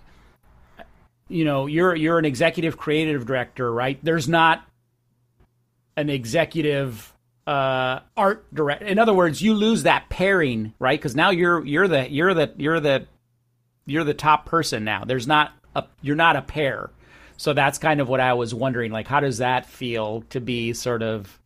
[1.30, 3.98] you know, you're you're an executive creative director, right?
[4.04, 4.66] There's not
[5.96, 7.14] an executive
[7.48, 8.82] uh, art direct.
[8.84, 11.00] In other words, you lose that pairing, right?
[11.00, 13.08] Because now you're you're the you're the you're the
[13.86, 15.04] you're the top person now.
[15.06, 16.90] There's not a you're not a pair.
[17.40, 18.92] So that's kind of what I was wondering.
[18.92, 21.40] Like, how does that feel to be sort of,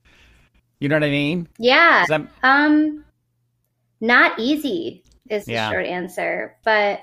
[0.79, 1.47] you know what I mean?
[1.59, 2.03] Yeah.
[2.41, 3.05] Um,
[4.01, 5.69] not easy is the Yeah.
[5.69, 7.01] short answer, but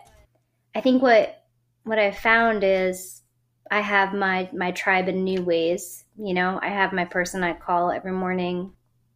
[0.75, 1.41] I think what
[1.85, 3.23] what I've found is
[3.71, 6.05] I have my my tribe in new ways.
[6.17, 8.73] You know, I have my person I call every morning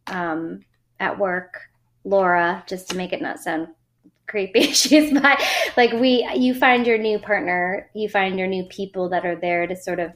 [0.07, 0.61] um,
[1.01, 1.59] at work,
[2.05, 3.67] Laura, just to make it not sound
[4.27, 4.61] creepy.
[4.73, 5.37] She's my
[5.77, 6.27] like we.
[6.35, 7.89] You find your new partner.
[7.93, 10.11] You find your new people that are there to sort of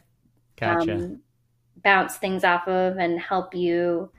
[0.58, 0.96] Gotcha.
[0.96, 1.22] um,
[1.84, 4.12] bounce things off of and help you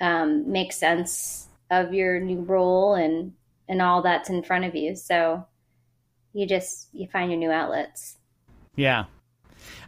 [0.00, 3.32] um, make sense of your new role and
[3.68, 4.94] and all that's in front of you.
[4.96, 5.46] So
[6.32, 8.16] you just you find your new outlets.
[8.76, 9.04] Yeah.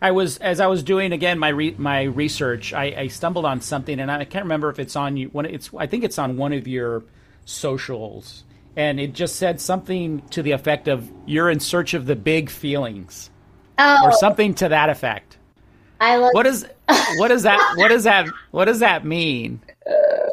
[0.01, 2.73] I was as I was doing again my re, my research.
[2.73, 5.29] I, I stumbled on something, and I can't remember if it's on you.
[5.29, 7.03] When it's, I think it's on one of your
[7.45, 8.45] socials,
[8.77, 12.51] and it just said something to the effect of "You're in search of the big
[12.51, 13.31] feelings,"
[13.79, 15.39] Oh, or something to that effect.
[16.01, 16.31] I love.
[16.33, 16.67] What is
[17.17, 19.61] what does that what does that what does that mean?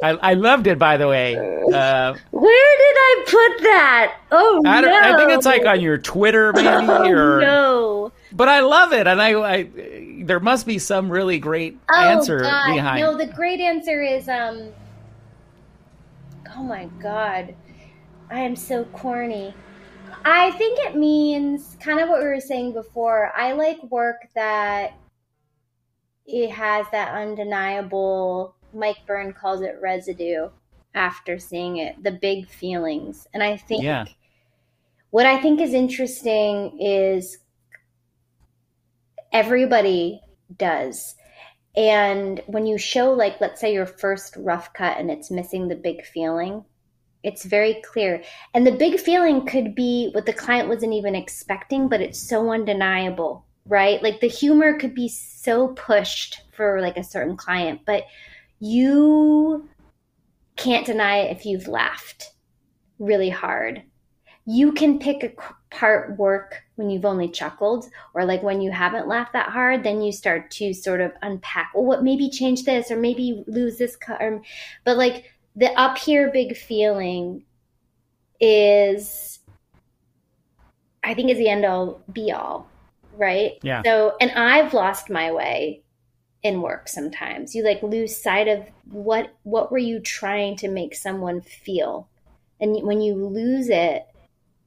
[0.04, 1.36] I, I loved it, by the way.
[1.36, 4.18] Uh, Where did I put that?
[4.32, 5.00] Oh I, don't, no!
[5.14, 8.12] I think it's like on your Twitter, maybe, Oh, or no.
[8.32, 9.70] but I love it, and I, I
[10.24, 12.74] there must be some really great Oh, answer God.
[12.74, 13.02] behind.
[13.02, 14.70] No, the great answer is um.
[16.58, 17.54] Oh my God,
[18.32, 19.54] I am so corny.
[20.24, 23.32] I think it means kind of what we were saying before.
[23.36, 24.94] I like work that
[26.26, 28.56] it has that undeniable.
[28.74, 30.50] Mike Byrne calls it residue
[30.94, 34.06] after seeing it, the big feelings, and I think Yeah.
[35.10, 37.38] what I think is interesting is
[39.32, 40.22] everybody
[40.58, 41.16] does.
[41.76, 45.76] And when you show, like, let's say your first rough cut and it's missing the
[45.76, 46.66] big feeling,
[47.24, 48.24] it's very clear.
[48.54, 52.52] And the big feeling could be what the client wasn't even expecting, but it's so
[52.52, 54.02] undeniable, right?
[54.02, 58.06] Like the humor could be so pushed for like a certain client, but
[58.60, 59.70] you
[60.56, 62.32] can't deny it if you've laughed
[63.00, 63.84] really hard.
[64.46, 68.72] You can pick a c- part work when you've only chuckled, or like when you
[68.72, 72.64] haven't laughed that hard, then you start to sort of unpack, well, what maybe change
[72.64, 73.98] this, or maybe lose this.
[74.08, 74.42] Or,
[74.84, 77.44] but like the up here big feeling
[78.40, 79.40] is,
[81.04, 82.70] I think, is the end all be all,
[83.18, 83.54] right?
[83.62, 83.84] Yeah.
[83.84, 85.84] So, and I've lost my way
[86.44, 87.54] in work sometimes.
[87.54, 92.08] You like lose sight of what what were you trying to make someone feel,
[92.60, 94.06] and when you lose it,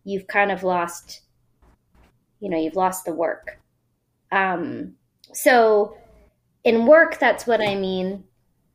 [0.04, 1.22] you've kind of lost.
[2.40, 3.58] You know, you've lost the work.
[4.30, 4.96] Um,
[5.32, 5.96] so,
[6.62, 8.24] in work, that's what I mean.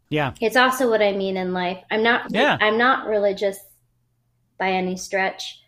[0.10, 1.84] Yeah, It's also what I mean in life.
[1.92, 2.58] I'm not Yeah.
[2.60, 3.60] I'm not religious
[4.58, 5.62] by any stretch,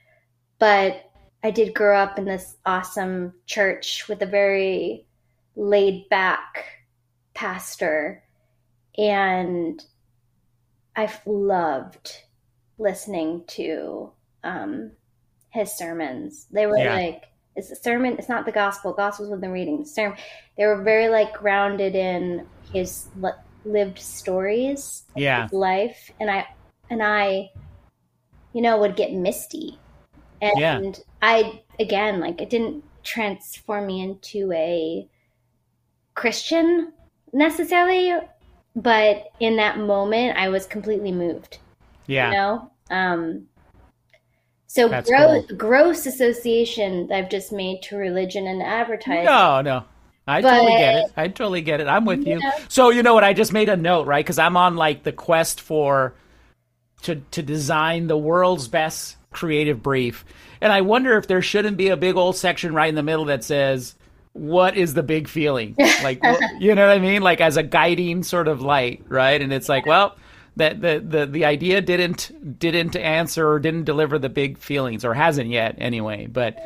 [0.60, 1.12] but
[1.44, 5.06] I did grow up in this awesome church with a very
[5.56, 6.66] laid back
[7.34, 8.24] pastor
[8.98, 9.84] and
[10.96, 12.12] I've loved
[12.78, 14.12] listening to
[14.44, 14.92] um,
[15.50, 16.48] his sermons.
[16.52, 16.94] They were Yeah.
[16.96, 18.16] like it's a sermon.
[18.18, 18.94] It's not the gospel.
[18.94, 19.80] Gospel's what they're reading.
[19.80, 20.18] The sermon.
[20.58, 23.08] They were very like grounded in his
[23.64, 25.48] lived stories of Yeah.
[25.52, 26.48] life, and I
[26.90, 27.52] and I,
[28.54, 29.80] you know, would get misty,
[30.42, 30.80] and Yeah.
[31.22, 35.08] I again like it didn't transform me into a
[36.16, 36.94] Christian
[37.34, 38.20] necessarily,
[38.76, 41.60] but in that moment, I was completely moved.
[42.08, 43.48] yeah, You know, um,
[44.68, 45.58] so That's gross, cool.
[45.58, 49.26] gross association that I've just made to religion and advertising.
[49.26, 49.84] No, no.
[50.28, 51.12] I But- totally get it.
[51.18, 51.88] I totally get it.
[51.88, 52.40] I'm with you.
[52.40, 52.52] Yeah.
[52.68, 53.24] So you know what?
[53.24, 54.24] I just made a note, right?
[54.24, 56.14] Because I'm on like the quest for
[57.04, 60.24] to to design the world's best creative brief,
[60.62, 63.26] and I wonder if there shouldn't be a big old section right in the middle
[63.26, 63.96] that says,
[64.34, 66.20] "What is the big feeling?" Like,
[66.60, 67.22] you know what I mean?
[67.22, 69.42] Like as a guiding sort of light, right?
[69.42, 70.16] And it's like, well.
[70.58, 75.14] That the, the the idea didn't didn't answer or didn't deliver the big feelings or
[75.14, 76.58] hasn't yet anyway but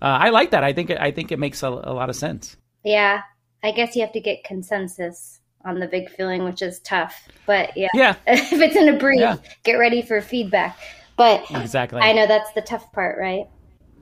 [0.00, 2.16] uh, I like that I think it, I think it makes a, a lot of
[2.16, 3.22] sense Yeah,
[3.62, 7.28] I guess you have to get consensus on the big feeling, which is tough.
[7.46, 9.36] But yeah, yeah if it's in a brief, Yeah.
[9.62, 10.76] get ready for feedback.
[11.16, 12.00] But Exactly.
[12.00, 13.46] I know that's the tough part, right?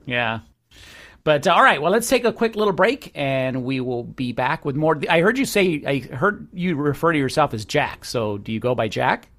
[0.05, 0.39] Yeah.
[1.23, 4.33] But uh, all right, well, let's take a quick little break, and we will be
[4.33, 4.99] back with more.
[5.09, 8.03] I heard you say, I heard you refer to yourself as Jack.
[8.03, 9.29] So, do you go by Jack?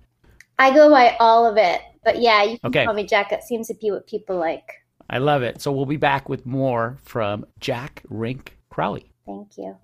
[0.58, 2.84] I go by all of it, but yeah, you can Okay.
[2.86, 3.28] call me Jack.
[3.28, 4.64] That seems to be what people like.
[5.10, 5.60] I love it.
[5.60, 9.10] So, we'll be back with more from Jack Rink Crowley.
[9.26, 9.76] Thank you.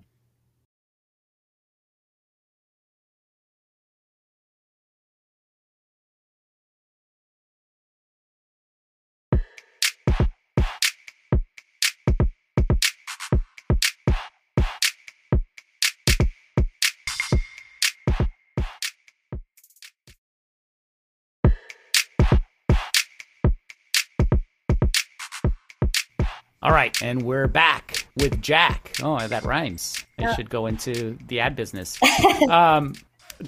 [26.63, 28.93] All right, and we're back with Jack.
[29.01, 30.03] Oh, that rhymes.
[30.19, 30.35] I Yeah.
[30.35, 31.97] should go into the ad business.
[32.49, 32.93] um,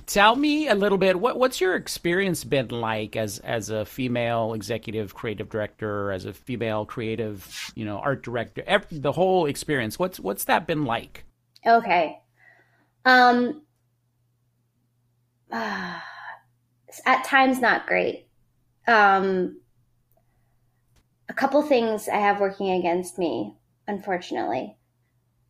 [0.05, 1.19] tell me a little bit.
[1.19, 6.33] What, what's your experience been like as as a female executive creative director, as a
[6.33, 8.63] female creative, you know, art director?
[8.65, 9.99] Ev- the whole experience.
[9.99, 11.25] What's what's that been like?
[11.65, 12.19] Okay.
[13.05, 13.61] Um
[15.51, 16.03] at
[17.25, 18.27] times not great.
[18.87, 19.59] Um
[21.29, 23.55] a couple things I have working against me,
[23.87, 24.77] unfortunately.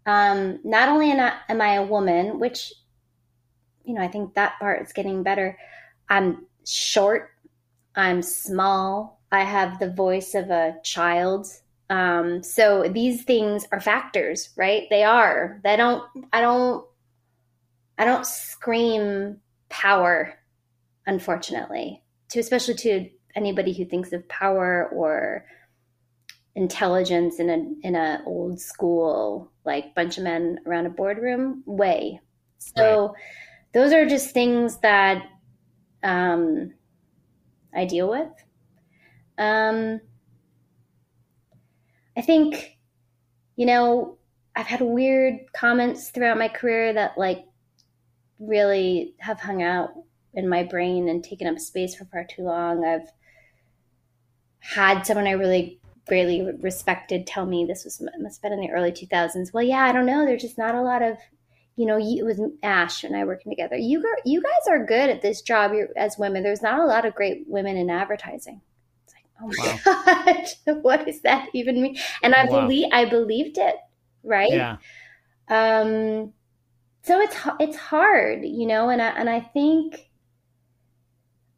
[0.06, 2.74] Um not only am I, a woman, which
[3.84, 5.58] you know, I think that part is getting better.
[6.10, 7.32] I'm short,
[7.96, 11.48] I'm small, I have the voice of a child.
[11.90, 14.84] Um, so these things are factors, right?
[14.92, 15.60] They are.
[15.64, 16.04] They don't.
[16.32, 16.86] I don't.
[17.98, 19.38] I don't scream
[19.70, 20.36] power,
[21.08, 22.04] unfortunately.
[22.30, 25.46] To especially to anybody who thinks of power or
[26.56, 32.20] intelligence in a in a old school like bunch of men around a boardroom way.
[32.60, 33.16] So
[33.74, 35.24] those are just things that
[36.04, 36.74] um,
[37.74, 38.30] I deal with.
[39.38, 40.00] Um,
[42.16, 42.78] I think,
[43.56, 44.18] you know,
[44.56, 47.46] I've had weird comments throughout my career that like
[48.40, 49.90] really have hung out
[50.34, 52.86] in my brain and taken up space for far too long.
[52.86, 53.10] I've
[54.60, 58.74] had someone I really greatly respected tell me this was must have been in the
[58.74, 59.54] early 2000s.
[59.54, 60.26] Well, yeah, I don't know.
[60.26, 61.18] There's just not a lot of,
[61.76, 63.78] you know, it was Ash and I working together.
[63.78, 66.44] You you guys are good at this job you're, as women.
[66.44, 68.62] There's not a lot of great women in advertising.
[69.06, 70.36] It's like, oh my
[70.66, 71.98] god, what does that even mean?
[72.22, 72.50] And I Wow.
[72.50, 73.76] believe I believed it,
[74.24, 74.50] right?
[74.50, 74.78] Yeah,
[75.50, 76.34] um
[77.04, 80.10] so it's it's hard you know and i and i think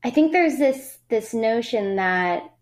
[0.03, 2.54] i think there's this this notion that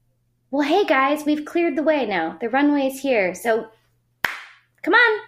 [0.54, 3.68] well hey guys we've cleared the way now the runway's here so
[4.84, 5.20] come on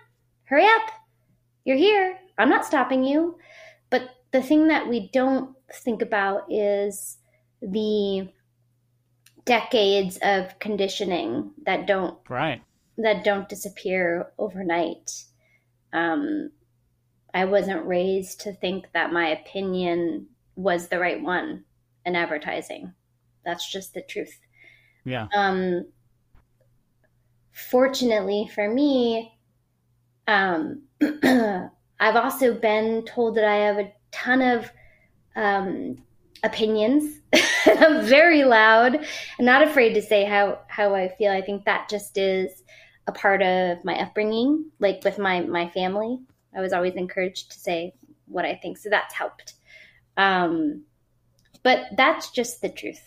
[0.44, 0.92] hurry up
[1.64, 3.36] you're here i'm not stopping you
[3.90, 7.18] but the thing that we don't think about is
[7.60, 8.30] the
[9.46, 12.62] decades of conditioning that don't right.
[12.98, 15.24] that don't disappear overnight.
[15.94, 16.52] Um,
[17.34, 21.64] I wasn't raised to think that my opinion was the right one
[22.06, 22.94] in advertising.
[23.46, 24.40] That's just the truth.
[25.06, 25.86] Yeah, Um,
[27.52, 29.38] fortunately for me,
[30.28, 30.82] um,
[32.00, 34.70] I've also been told that I have a ton of
[35.36, 35.98] um,
[36.44, 37.20] opinions.
[37.66, 38.96] I'm very loud.
[39.40, 41.32] I'm not afraid to say how how I feel.
[41.32, 42.64] I think that just is
[43.08, 44.72] a part of my upbringing.
[44.80, 46.20] Like with my my family,
[46.56, 47.94] I was always encouraged to say
[48.28, 49.54] what I think, so that's helped.
[50.18, 50.84] Um,
[51.64, 53.04] but that's just the truth,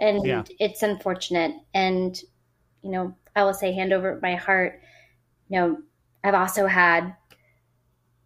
[0.00, 0.44] and Yeah.
[0.58, 1.54] it's unfortunate.
[1.74, 2.18] And
[2.82, 4.80] you know, I will say, hand over my heart.
[5.48, 5.78] You know,
[6.24, 7.14] I've also had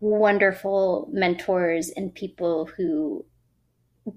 [0.00, 3.24] wonderful mentors and people who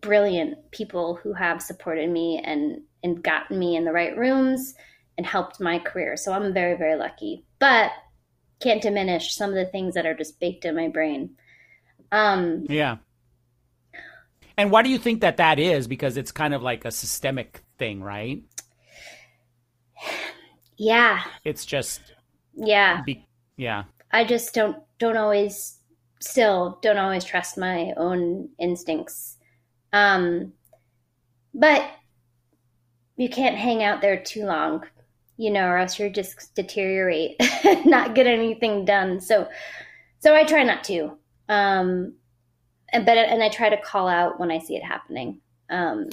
[0.02, 4.74] brilliant people who have supported me and and gotten me in the right rooms
[5.18, 6.18] and helped my career.
[6.18, 7.46] So I'm very very lucky.
[7.60, 7.92] But
[8.60, 11.32] can't diminish some of the things that are just baked in my brain.
[12.12, 12.98] Um yeah.
[14.58, 15.88] And why do you think that that is?
[15.88, 18.44] Because it's kind of like a systemic thing, right?
[20.78, 22.14] yeah, It's just,
[22.56, 23.04] yeah.
[23.06, 23.28] be,
[23.58, 25.80] yeah, I just don't don't always
[26.20, 29.38] still don't always trust my own instincts.
[29.94, 30.54] Um
[31.54, 31.90] but
[33.16, 34.84] you can't hang out there too long,
[35.38, 37.36] you know, or else you're just deteriorate,
[37.86, 39.20] not get anything done.
[39.20, 39.48] So
[40.20, 41.18] so I try not to.
[41.50, 42.14] Um
[42.94, 45.40] and but and I try to call out when I see it happening.
[45.70, 46.10] Um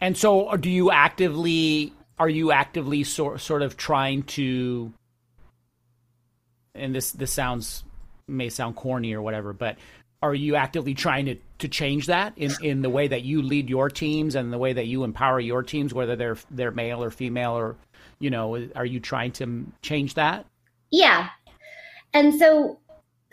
[0.00, 4.92] And so, uh, do you actively are you actively sort sort of trying to?
[6.74, 7.84] And this this sounds
[8.26, 9.76] may sound corny or whatever, but
[10.22, 13.68] are you actively trying to to change that in in the way that you lead
[13.68, 17.10] your teams and the way that you empower your teams, whether they're they're male or
[17.10, 17.76] female or
[18.20, 20.46] you know, are you trying to change that?
[20.90, 21.28] Yeah.
[22.14, 22.78] And so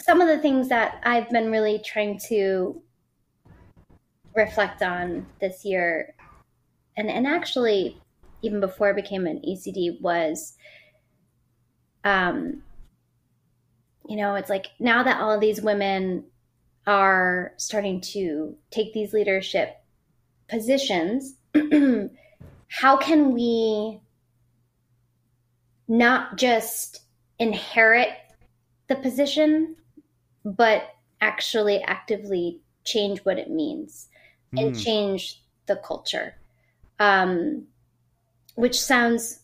[0.02, 2.82] some of the things that I've been really trying to
[4.36, 6.16] reflect on this year,
[6.97, 8.02] and, and actually
[8.41, 10.56] even before I became an ECD, was
[12.04, 12.64] um,
[14.08, 16.26] you know, it's like now that all of these women
[16.88, 19.78] are starting to take these leadership
[20.49, 21.36] positions,
[22.68, 24.02] how can we
[25.88, 27.02] not just
[27.38, 28.10] inherit
[28.88, 29.76] the position,
[30.44, 34.10] but actually actively change what it means
[34.58, 34.84] and Mm.
[34.84, 36.36] change the culture.
[37.00, 37.68] Um,
[38.56, 39.39] which sounds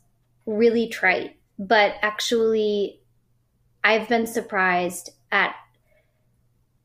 [0.45, 3.02] really trite, but actually,
[3.84, 5.56] I've been surprised at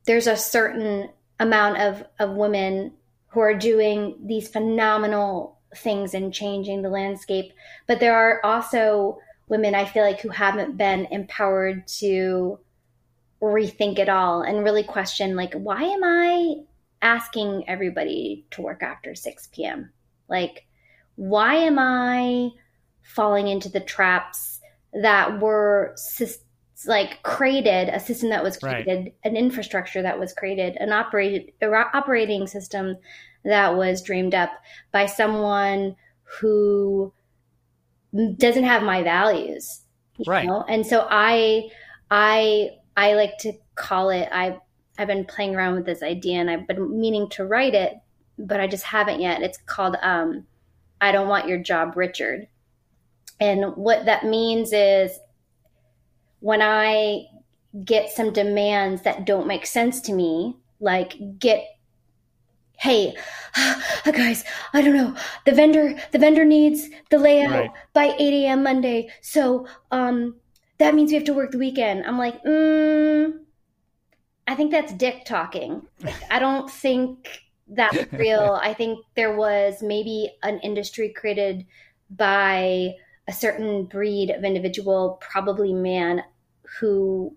[0.05, 1.09] there's a certain
[1.39, 2.93] amount of, of women
[3.27, 7.53] who are doing these phenomenal things and changing the landscape.
[7.87, 12.59] But there are also women I feel like who haven't been empowered to
[13.51, 16.55] rethink it all and really question like, why am I
[17.01, 19.91] asking everybody to work after 6 p.m.?
[20.29, 20.65] Like,
[21.15, 22.49] why am I
[23.01, 24.61] falling into the traps
[24.93, 25.95] that were
[26.85, 29.13] like created a system that was created, right.
[29.23, 32.97] an infrastructure that was created, an operated operating system
[33.43, 34.49] that was dreamed up
[34.91, 37.13] by someone who
[38.37, 39.81] doesn't have my values,
[40.25, 40.45] right?
[40.45, 40.63] Know?
[40.67, 41.69] And so I,
[42.09, 44.29] I, I like to call it.
[44.31, 44.59] I
[44.97, 47.95] I've been playing around with this idea, and I've been meaning to write it,
[48.37, 49.41] but I just haven't yet.
[49.41, 50.45] It's called um,
[51.01, 52.47] "I Don't Want Your Job, Richard."
[53.39, 55.19] And what that means is
[56.39, 57.25] when I
[57.83, 61.65] get some demands that don't make sense to me, like get
[62.79, 63.15] hey
[64.05, 65.15] guys i don't know
[65.45, 67.71] the vendor the vendor needs the layout right.
[67.93, 70.35] by 8 a.m monday so um
[70.83, 73.33] that means we have to work the weekend i'm like mm,
[74.47, 79.81] i think that's dick talking like, i don't think that's real i think there was
[79.81, 81.65] maybe an industry created
[82.09, 82.93] by
[83.27, 86.21] a certain breed of individual probably man
[86.79, 87.35] who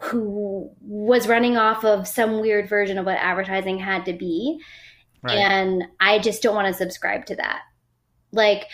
[0.00, 4.58] who was running off of some weird version of what advertising had to be.
[5.22, 5.36] Right.
[5.36, 7.60] And I just don't want to subscribe to that.
[8.32, 8.64] Like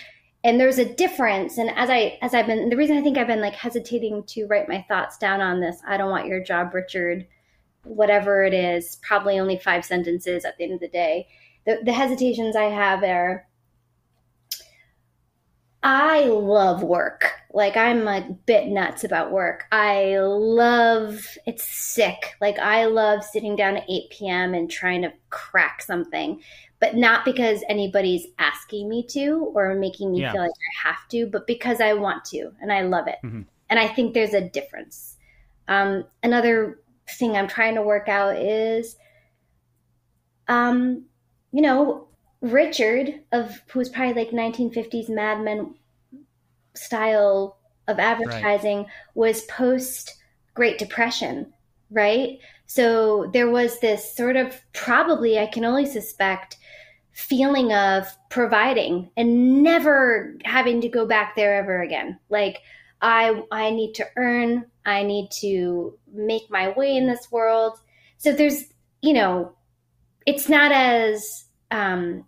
[0.46, 3.26] and there's a difference and as I as I've been the reason I think I've
[3.26, 6.72] been like hesitating to write my thoughts down on this I don't want your job
[6.72, 7.26] Richard
[7.82, 11.26] whatever it is probably only five sentences at the end of the day.
[11.66, 13.48] The the hesitations I have are
[15.82, 17.32] I love work.
[17.56, 19.64] Like I'm a bit nuts about work.
[19.72, 22.34] I love it's sick.
[22.38, 24.52] Like I love sitting down at 8 p.m.
[24.52, 26.42] and trying to crack something,
[26.80, 30.32] but not because anybody's asking me to or making me yeah.
[30.32, 33.16] feel like I have to, but because I want to and I love it.
[33.24, 33.42] Mm-hmm.
[33.70, 35.16] And I think there's a difference.
[35.66, 38.96] Um, another thing I'm trying to work out is,
[40.46, 41.06] um,
[41.52, 42.08] you know,
[42.42, 45.74] Richard of who's probably like 1950s Mad Men
[46.76, 47.58] style
[47.88, 48.86] of advertising right.
[49.14, 50.16] was post
[50.54, 51.52] Great Depression,
[51.90, 52.38] right?
[52.66, 56.56] So there was this sort of probably I can only suspect
[57.12, 62.18] feeling of providing and never having to go back there ever again.
[62.28, 62.60] Like
[63.00, 67.78] I I need to earn, I need to make my way in this world.
[68.18, 68.64] So there's,
[69.00, 69.54] you know,
[70.26, 72.24] it's not as um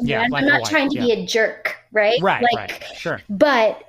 [0.00, 1.02] yeah, I'm not trying to yeah.
[1.02, 2.20] be a jerk, right?
[2.20, 3.20] Right, like, right, sure.
[3.28, 3.82] But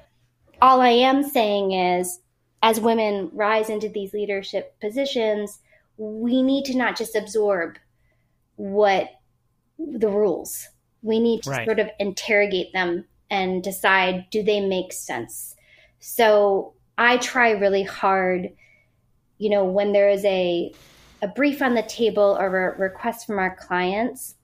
[0.62, 2.20] all I am saying is,
[2.62, 5.60] as women rise into these leadership positions,
[5.97, 7.78] we need to not just absorb
[8.56, 9.10] what
[9.78, 10.68] the rules.
[11.01, 11.66] We need to right.
[11.66, 15.56] sort of interrogate them and decide do they make sense.
[15.99, 18.49] So I try really hard,
[19.38, 20.74] you know, when there is a
[21.22, 24.36] a brief on the table or a request from our clients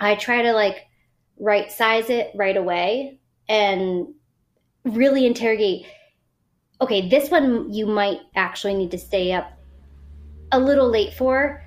[0.00, 0.87] I try to like
[1.40, 3.18] right size it right away
[3.48, 4.08] and
[4.84, 5.86] really interrogate
[6.80, 9.52] okay, this one you might actually need to stay up
[10.52, 11.64] a little late for,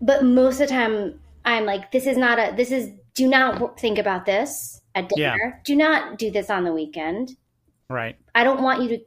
[0.00, 3.80] but most of the time I'm like, this is not a, this is, do not
[3.80, 5.38] think about this at dinner.
[5.38, 5.60] Yeah.
[5.64, 7.36] Do not do this on the weekend.
[7.88, 8.16] Right.
[8.34, 8.98] I don't want you to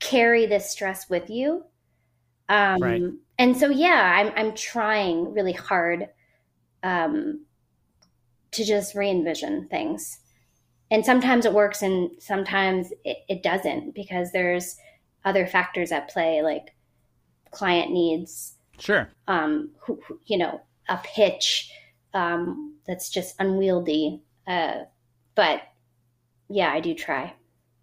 [0.00, 1.64] carry this stress with you.
[2.48, 3.02] Um, right.
[3.38, 6.08] And so, yeah, I'm, I'm trying really hard
[6.82, 7.44] um,
[8.54, 10.18] to just re envision things.
[10.90, 14.76] And sometimes it works and sometimes it, it doesn't because there's
[15.24, 16.74] other factors at play like
[17.50, 18.54] client needs.
[18.78, 19.08] Sure.
[19.28, 21.70] Um, who, who, you know, a pitch
[22.12, 24.22] um, that's just unwieldy.
[24.46, 24.84] Uh,
[25.34, 25.62] but
[26.48, 27.34] yeah, I do try.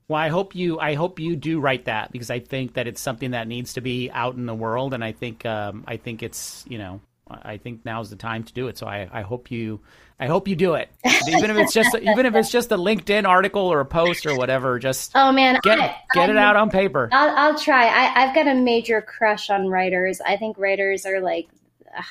[0.07, 2.99] Well, I hope you I hope you do write that because I think that it's
[2.99, 6.21] something that needs to be out in the world, and I think um, I think
[6.21, 6.99] it's you know
[7.43, 8.77] I think now's the time to do it.
[8.77, 9.81] So I, I hope you
[10.19, 10.89] I hope you do it.
[11.27, 14.35] Even if it's just even if it's just a LinkedIn article or a post or
[14.35, 17.09] whatever, just oh man, get I, get I, it out on paper.
[17.11, 17.87] I'll, I'll try.
[17.87, 20.21] I, I've got a major crush on writers.
[20.21, 21.49] I think writers are like,
[21.97, 22.05] ugh,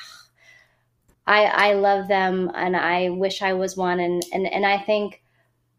[1.25, 3.99] I I love them, and I wish I was one.
[4.01, 5.21] And and and I think,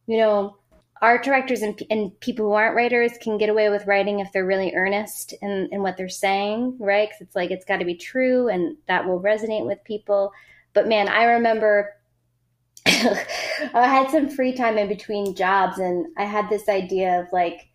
[0.07, 0.57] you know,
[1.03, 4.47] art directors and, and people who aren't writers can get away with writing if they're
[4.47, 7.09] really earnest in, in what they're saying, right?
[7.09, 10.33] Because it's like it's got to be true, and that will resonate with people.
[10.73, 11.95] But man, I remember
[12.87, 13.17] I
[13.75, 17.69] had some free time in between jobs, and I had this idea of like,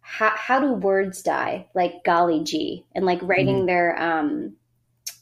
[0.00, 1.68] how, how do words die?
[1.74, 3.66] Like golly gee, and like writing Mm-hmm.
[3.66, 4.56] their um,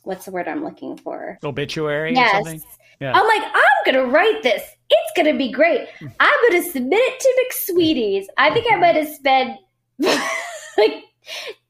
[0.05, 1.39] what's the word I'm looking for?
[1.43, 2.32] Obituary or Yes.
[2.32, 2.62] something?
[3.01, 3.12] Yeah.
[3.14, 3.43] I'm like,
[3.87, 4.62] I'm gonna write this.
[4.91, 5.89] It's gonna be great.
[6.20, 8.28] I'm gonna submit it to McSweeney's.
[8.37, 9.59] I think I might have spent
[9.99, 11.05] like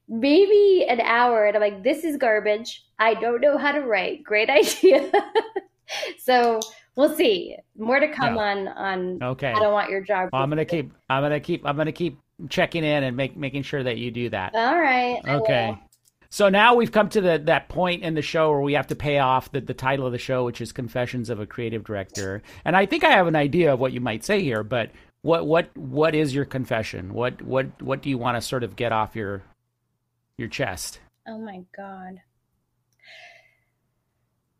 [0.07, 2.83] maybe an hour, and I'm like, this is garbage.
[2.99, 4.23] I don't know how to write.
[4.23, 5.11] Great idea.
[6.19, 6.59] so
[6.95, 7.55] we'll see.
[7.77, 8.41] More to come Yeah.
[8.41, 9.23] on on.
[9.23, 9.51] Okay.
[9.51, 10.29] I don't want your job.
[10.31, 10.91] Well, I'm gonna keep.
[11.09, 11.65] I'm gonna keep.
[11.65, 12.17] I'm gonna keep
[12.49, 14.53] checking in and make making sure that you do that.
[14.55, 15.21] All right.
[15.25, 15.77] Okay.
[16.35, 18.95] So now we've come to the that point in the show where we have to
[18.95, 22.43] pay off the, the title of the show, which is Confessions of a Creative Director.
[22.65, 25.45] And I think I have an idea of what you might say here, but what
[25.45, 27.13] what what is your confession?
[27.13, 29.43] What what what do you want to sort of get off your
[30.37, 30.99] your chest?
[31.25, 32.19] Oh my god.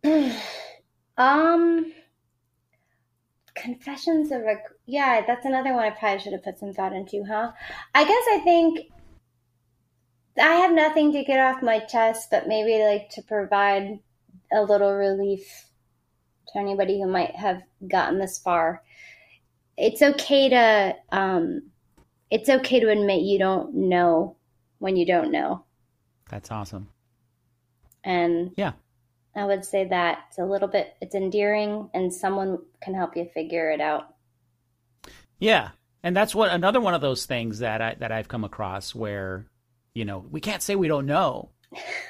[1.17, 1.91] um
[3.53, 4.55] Confessions of a
[4.85, 7.51] Yeah, that's another one I probably should have put some thought into, huh?
[7.93, 8.91] I guess I think
[10.37, 13.99] I have nothing to get off my chest, but maybe like to provide
[14.51, 15.65] a little relief
[16.49, 18.83] to anybody who might have gotten this far.
[19.77, 21.63] It's okay to um
[22.31, 24.35] it's okay to admit you don't know
[24.79, 25.63] when you don't know.
[26.29, 26.89] That's awesome.
[28.03, 28.73] And Yeah.
[29.35, 33.29] I would say that it's a little bit it's endearing and someone can help you
[33.33, 34.15] figure it out.
[35.39, 35.71] Yeah,
[36.03, 39.45] and that's what another one of those things that I that I've come across where,
[39.95, 41.49] you know, we can't say we don't know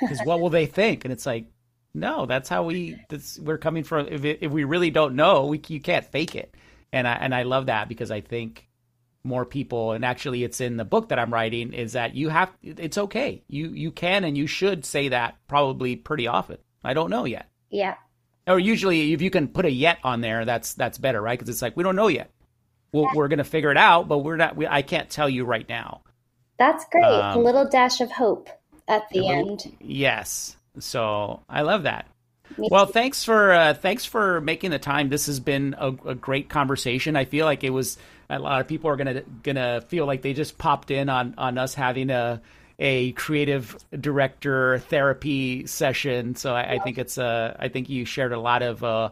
[0.01, 1.05] because what will they think?
[1.05, 1.45] And it's like,
[1.93, 2.97] no, that's how we.
[3.09, 4.07] That's we're coming from.
[4.09, 6.53] If it, if we really don't know, we you can't fake it.
[6.91, 8.67] And I and I love that because I think
[9.23, 12.51] more people and actually it's in the book that I'm writing is that you have
[12.61, 13.43] it's okay.
[13.47, 16.57] You you can and you should say that probably pretty often.
[16.83, 17.49] I don't know yet.
[17.69, 17.95] Yeah.
[18.47, 21.37] Or usually, if you can put a yet on there, that's that's better, right?
[21.37, 22.29] Because it's like we don't know yet.
[22.91, 24.55] Well, we're gonna figure it out, but we're not.
[24.55, 26.03] We, I can't tell you right now.
[26.57, 27.27] That's great.
[27.33, 28.49] a Um, little dash of hope
[28.89, 29.67] at the end.
[29.79, 30.57] Yes.
[30.79, 32.07] So I love that.
[32.57, 32.93] Me Well, too.
[32.93, 35.09] thanks for uh, thanks for making the time.
[35.09, 37.15] This has been a, a great conversation.
[37.15, 37.97] I feel like it was
[38.29, 41.57] a lot of people are gonna gonna feel like they just popped in on on
[41.57, 42.41] us having a
[42.79, 46.35] a creative director therapy session.
[46.35, 49.09] So I, I think it's uh I think you shared a lot of uh,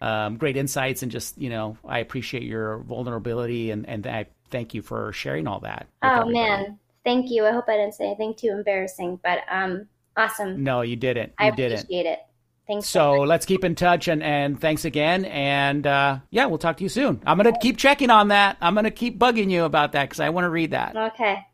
[0.00, 4.74] um, great insights and just you know I appreciate your vulnerability and and I thank
[4.74, 5.88] you for sharing all that.
[6.02, 6.32] Oh everybody.
[6.32, 6.78] man.
[7.04, 7.44] Thank you.
[7.46, 9.86] I hope I didn't say anything too embarrassing, but um
[10.16, 10.62] awesome.
[10.64, 11.32] No, you didn't.
[11.38, 11.80] I You didn't.
[11.80, 12.18] appreciate it.
[12.66, 15.26] Thanks So let's keep in touch and, and thanks again.
[15.26, 17.20] And uh, yeah, we'll talk to you soon.
[17.26, 18.56] I'm going to keep checking on that.
[18.62, 20.96] I'm going to keep bugging you about that because I want to read that.
[20.96, 21.44] Okay.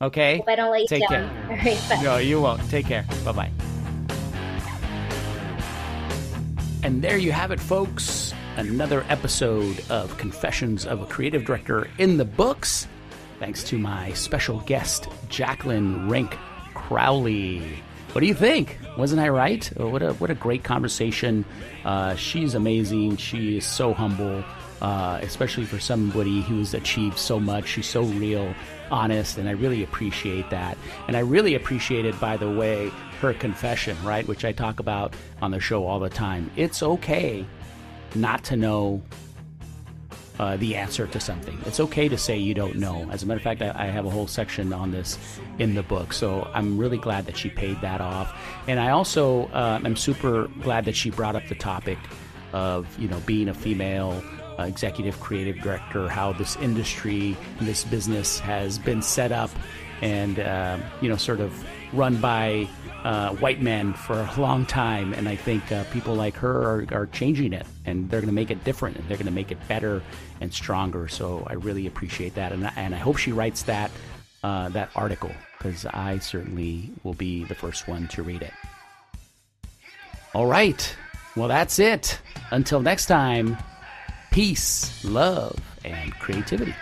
[0.00, 0.38] Okay?
[0.38, 1.28] Hope I don't let you Take down.
[1.28, 1.46] care.
[1.50, 2.00] All right, bye.
[2.02, 2.66] No, you won't.
[2.70, 3.04] Take care.
[3.22, 3.50] Bye bye.
[6.82, 8.32] And there you have it, folks.
[8.56, 12.86] Another episode of Confessions of a Creative Director in the books.
[13.38, 16.38] Thanks to my special guest, Jacqueline Rink
[16.74, 17.62] Crowley.
[18.12, 18.78] What do you think?
[18.96, 19.70] Wasn't I right?
[19.76, 21.44] Oh, what a what a great conversation.
[21.84, 23.18] Uh, she's amazing.
[23.18, 24.42] She is so humble,
[24.80, 27.68] uh, especially for somebody who's achieved so much.
[27.68, 28.54] She's so real,
[28.90, 30.78] honest, and I really appreciate that.
[31.06, 32.88] And I really appreciated, by the way,
[33.20, 36.50] her confession, right, which I talk about on the show all the time.
[36.56, 37.44] It's okay
[38.14, 39.02] not to know
[40.38, 41.58] uh, the answer to something.
[41.64, 43.08] It's okay to say you don't know.
[43.10, 45.18] As a matter of fact, I, I have a whole section on this
[45.58, 46.12] in the book.
[46.12, 48.38] So I'm really glad that she paid that off.
[48.68, 51.98] And I also uh, am super glad that she brought up the topic
[52.52, 54.22] of, you know, being a female
[54.58, 59.50] uh, executive creative director, how this industry, this business has been set up
[60.02, 61.66] and, uh, you know, sort of
[61.96, 62.68] run by
[63.04, 66.86] uh, white men for a long time, and I think uh, people like her are,
[66.92, 69.50] are changing it, and they're going to make it different, and they're going to make
[69.50, 70.02] it better
[70.40, 71.08] and stronger.
[71.08, 73.90] So I really appreciate that, and I, and I hope she writes that
[74.42, 78.52] uh, that article because I certainly will be the first one to read it.
[80.34, 80.96] All right,
[81.36, 82.20] well that's it.
[82.50, 83.56] Until next time,
[84.30, 86.74] peace, love, and creativity.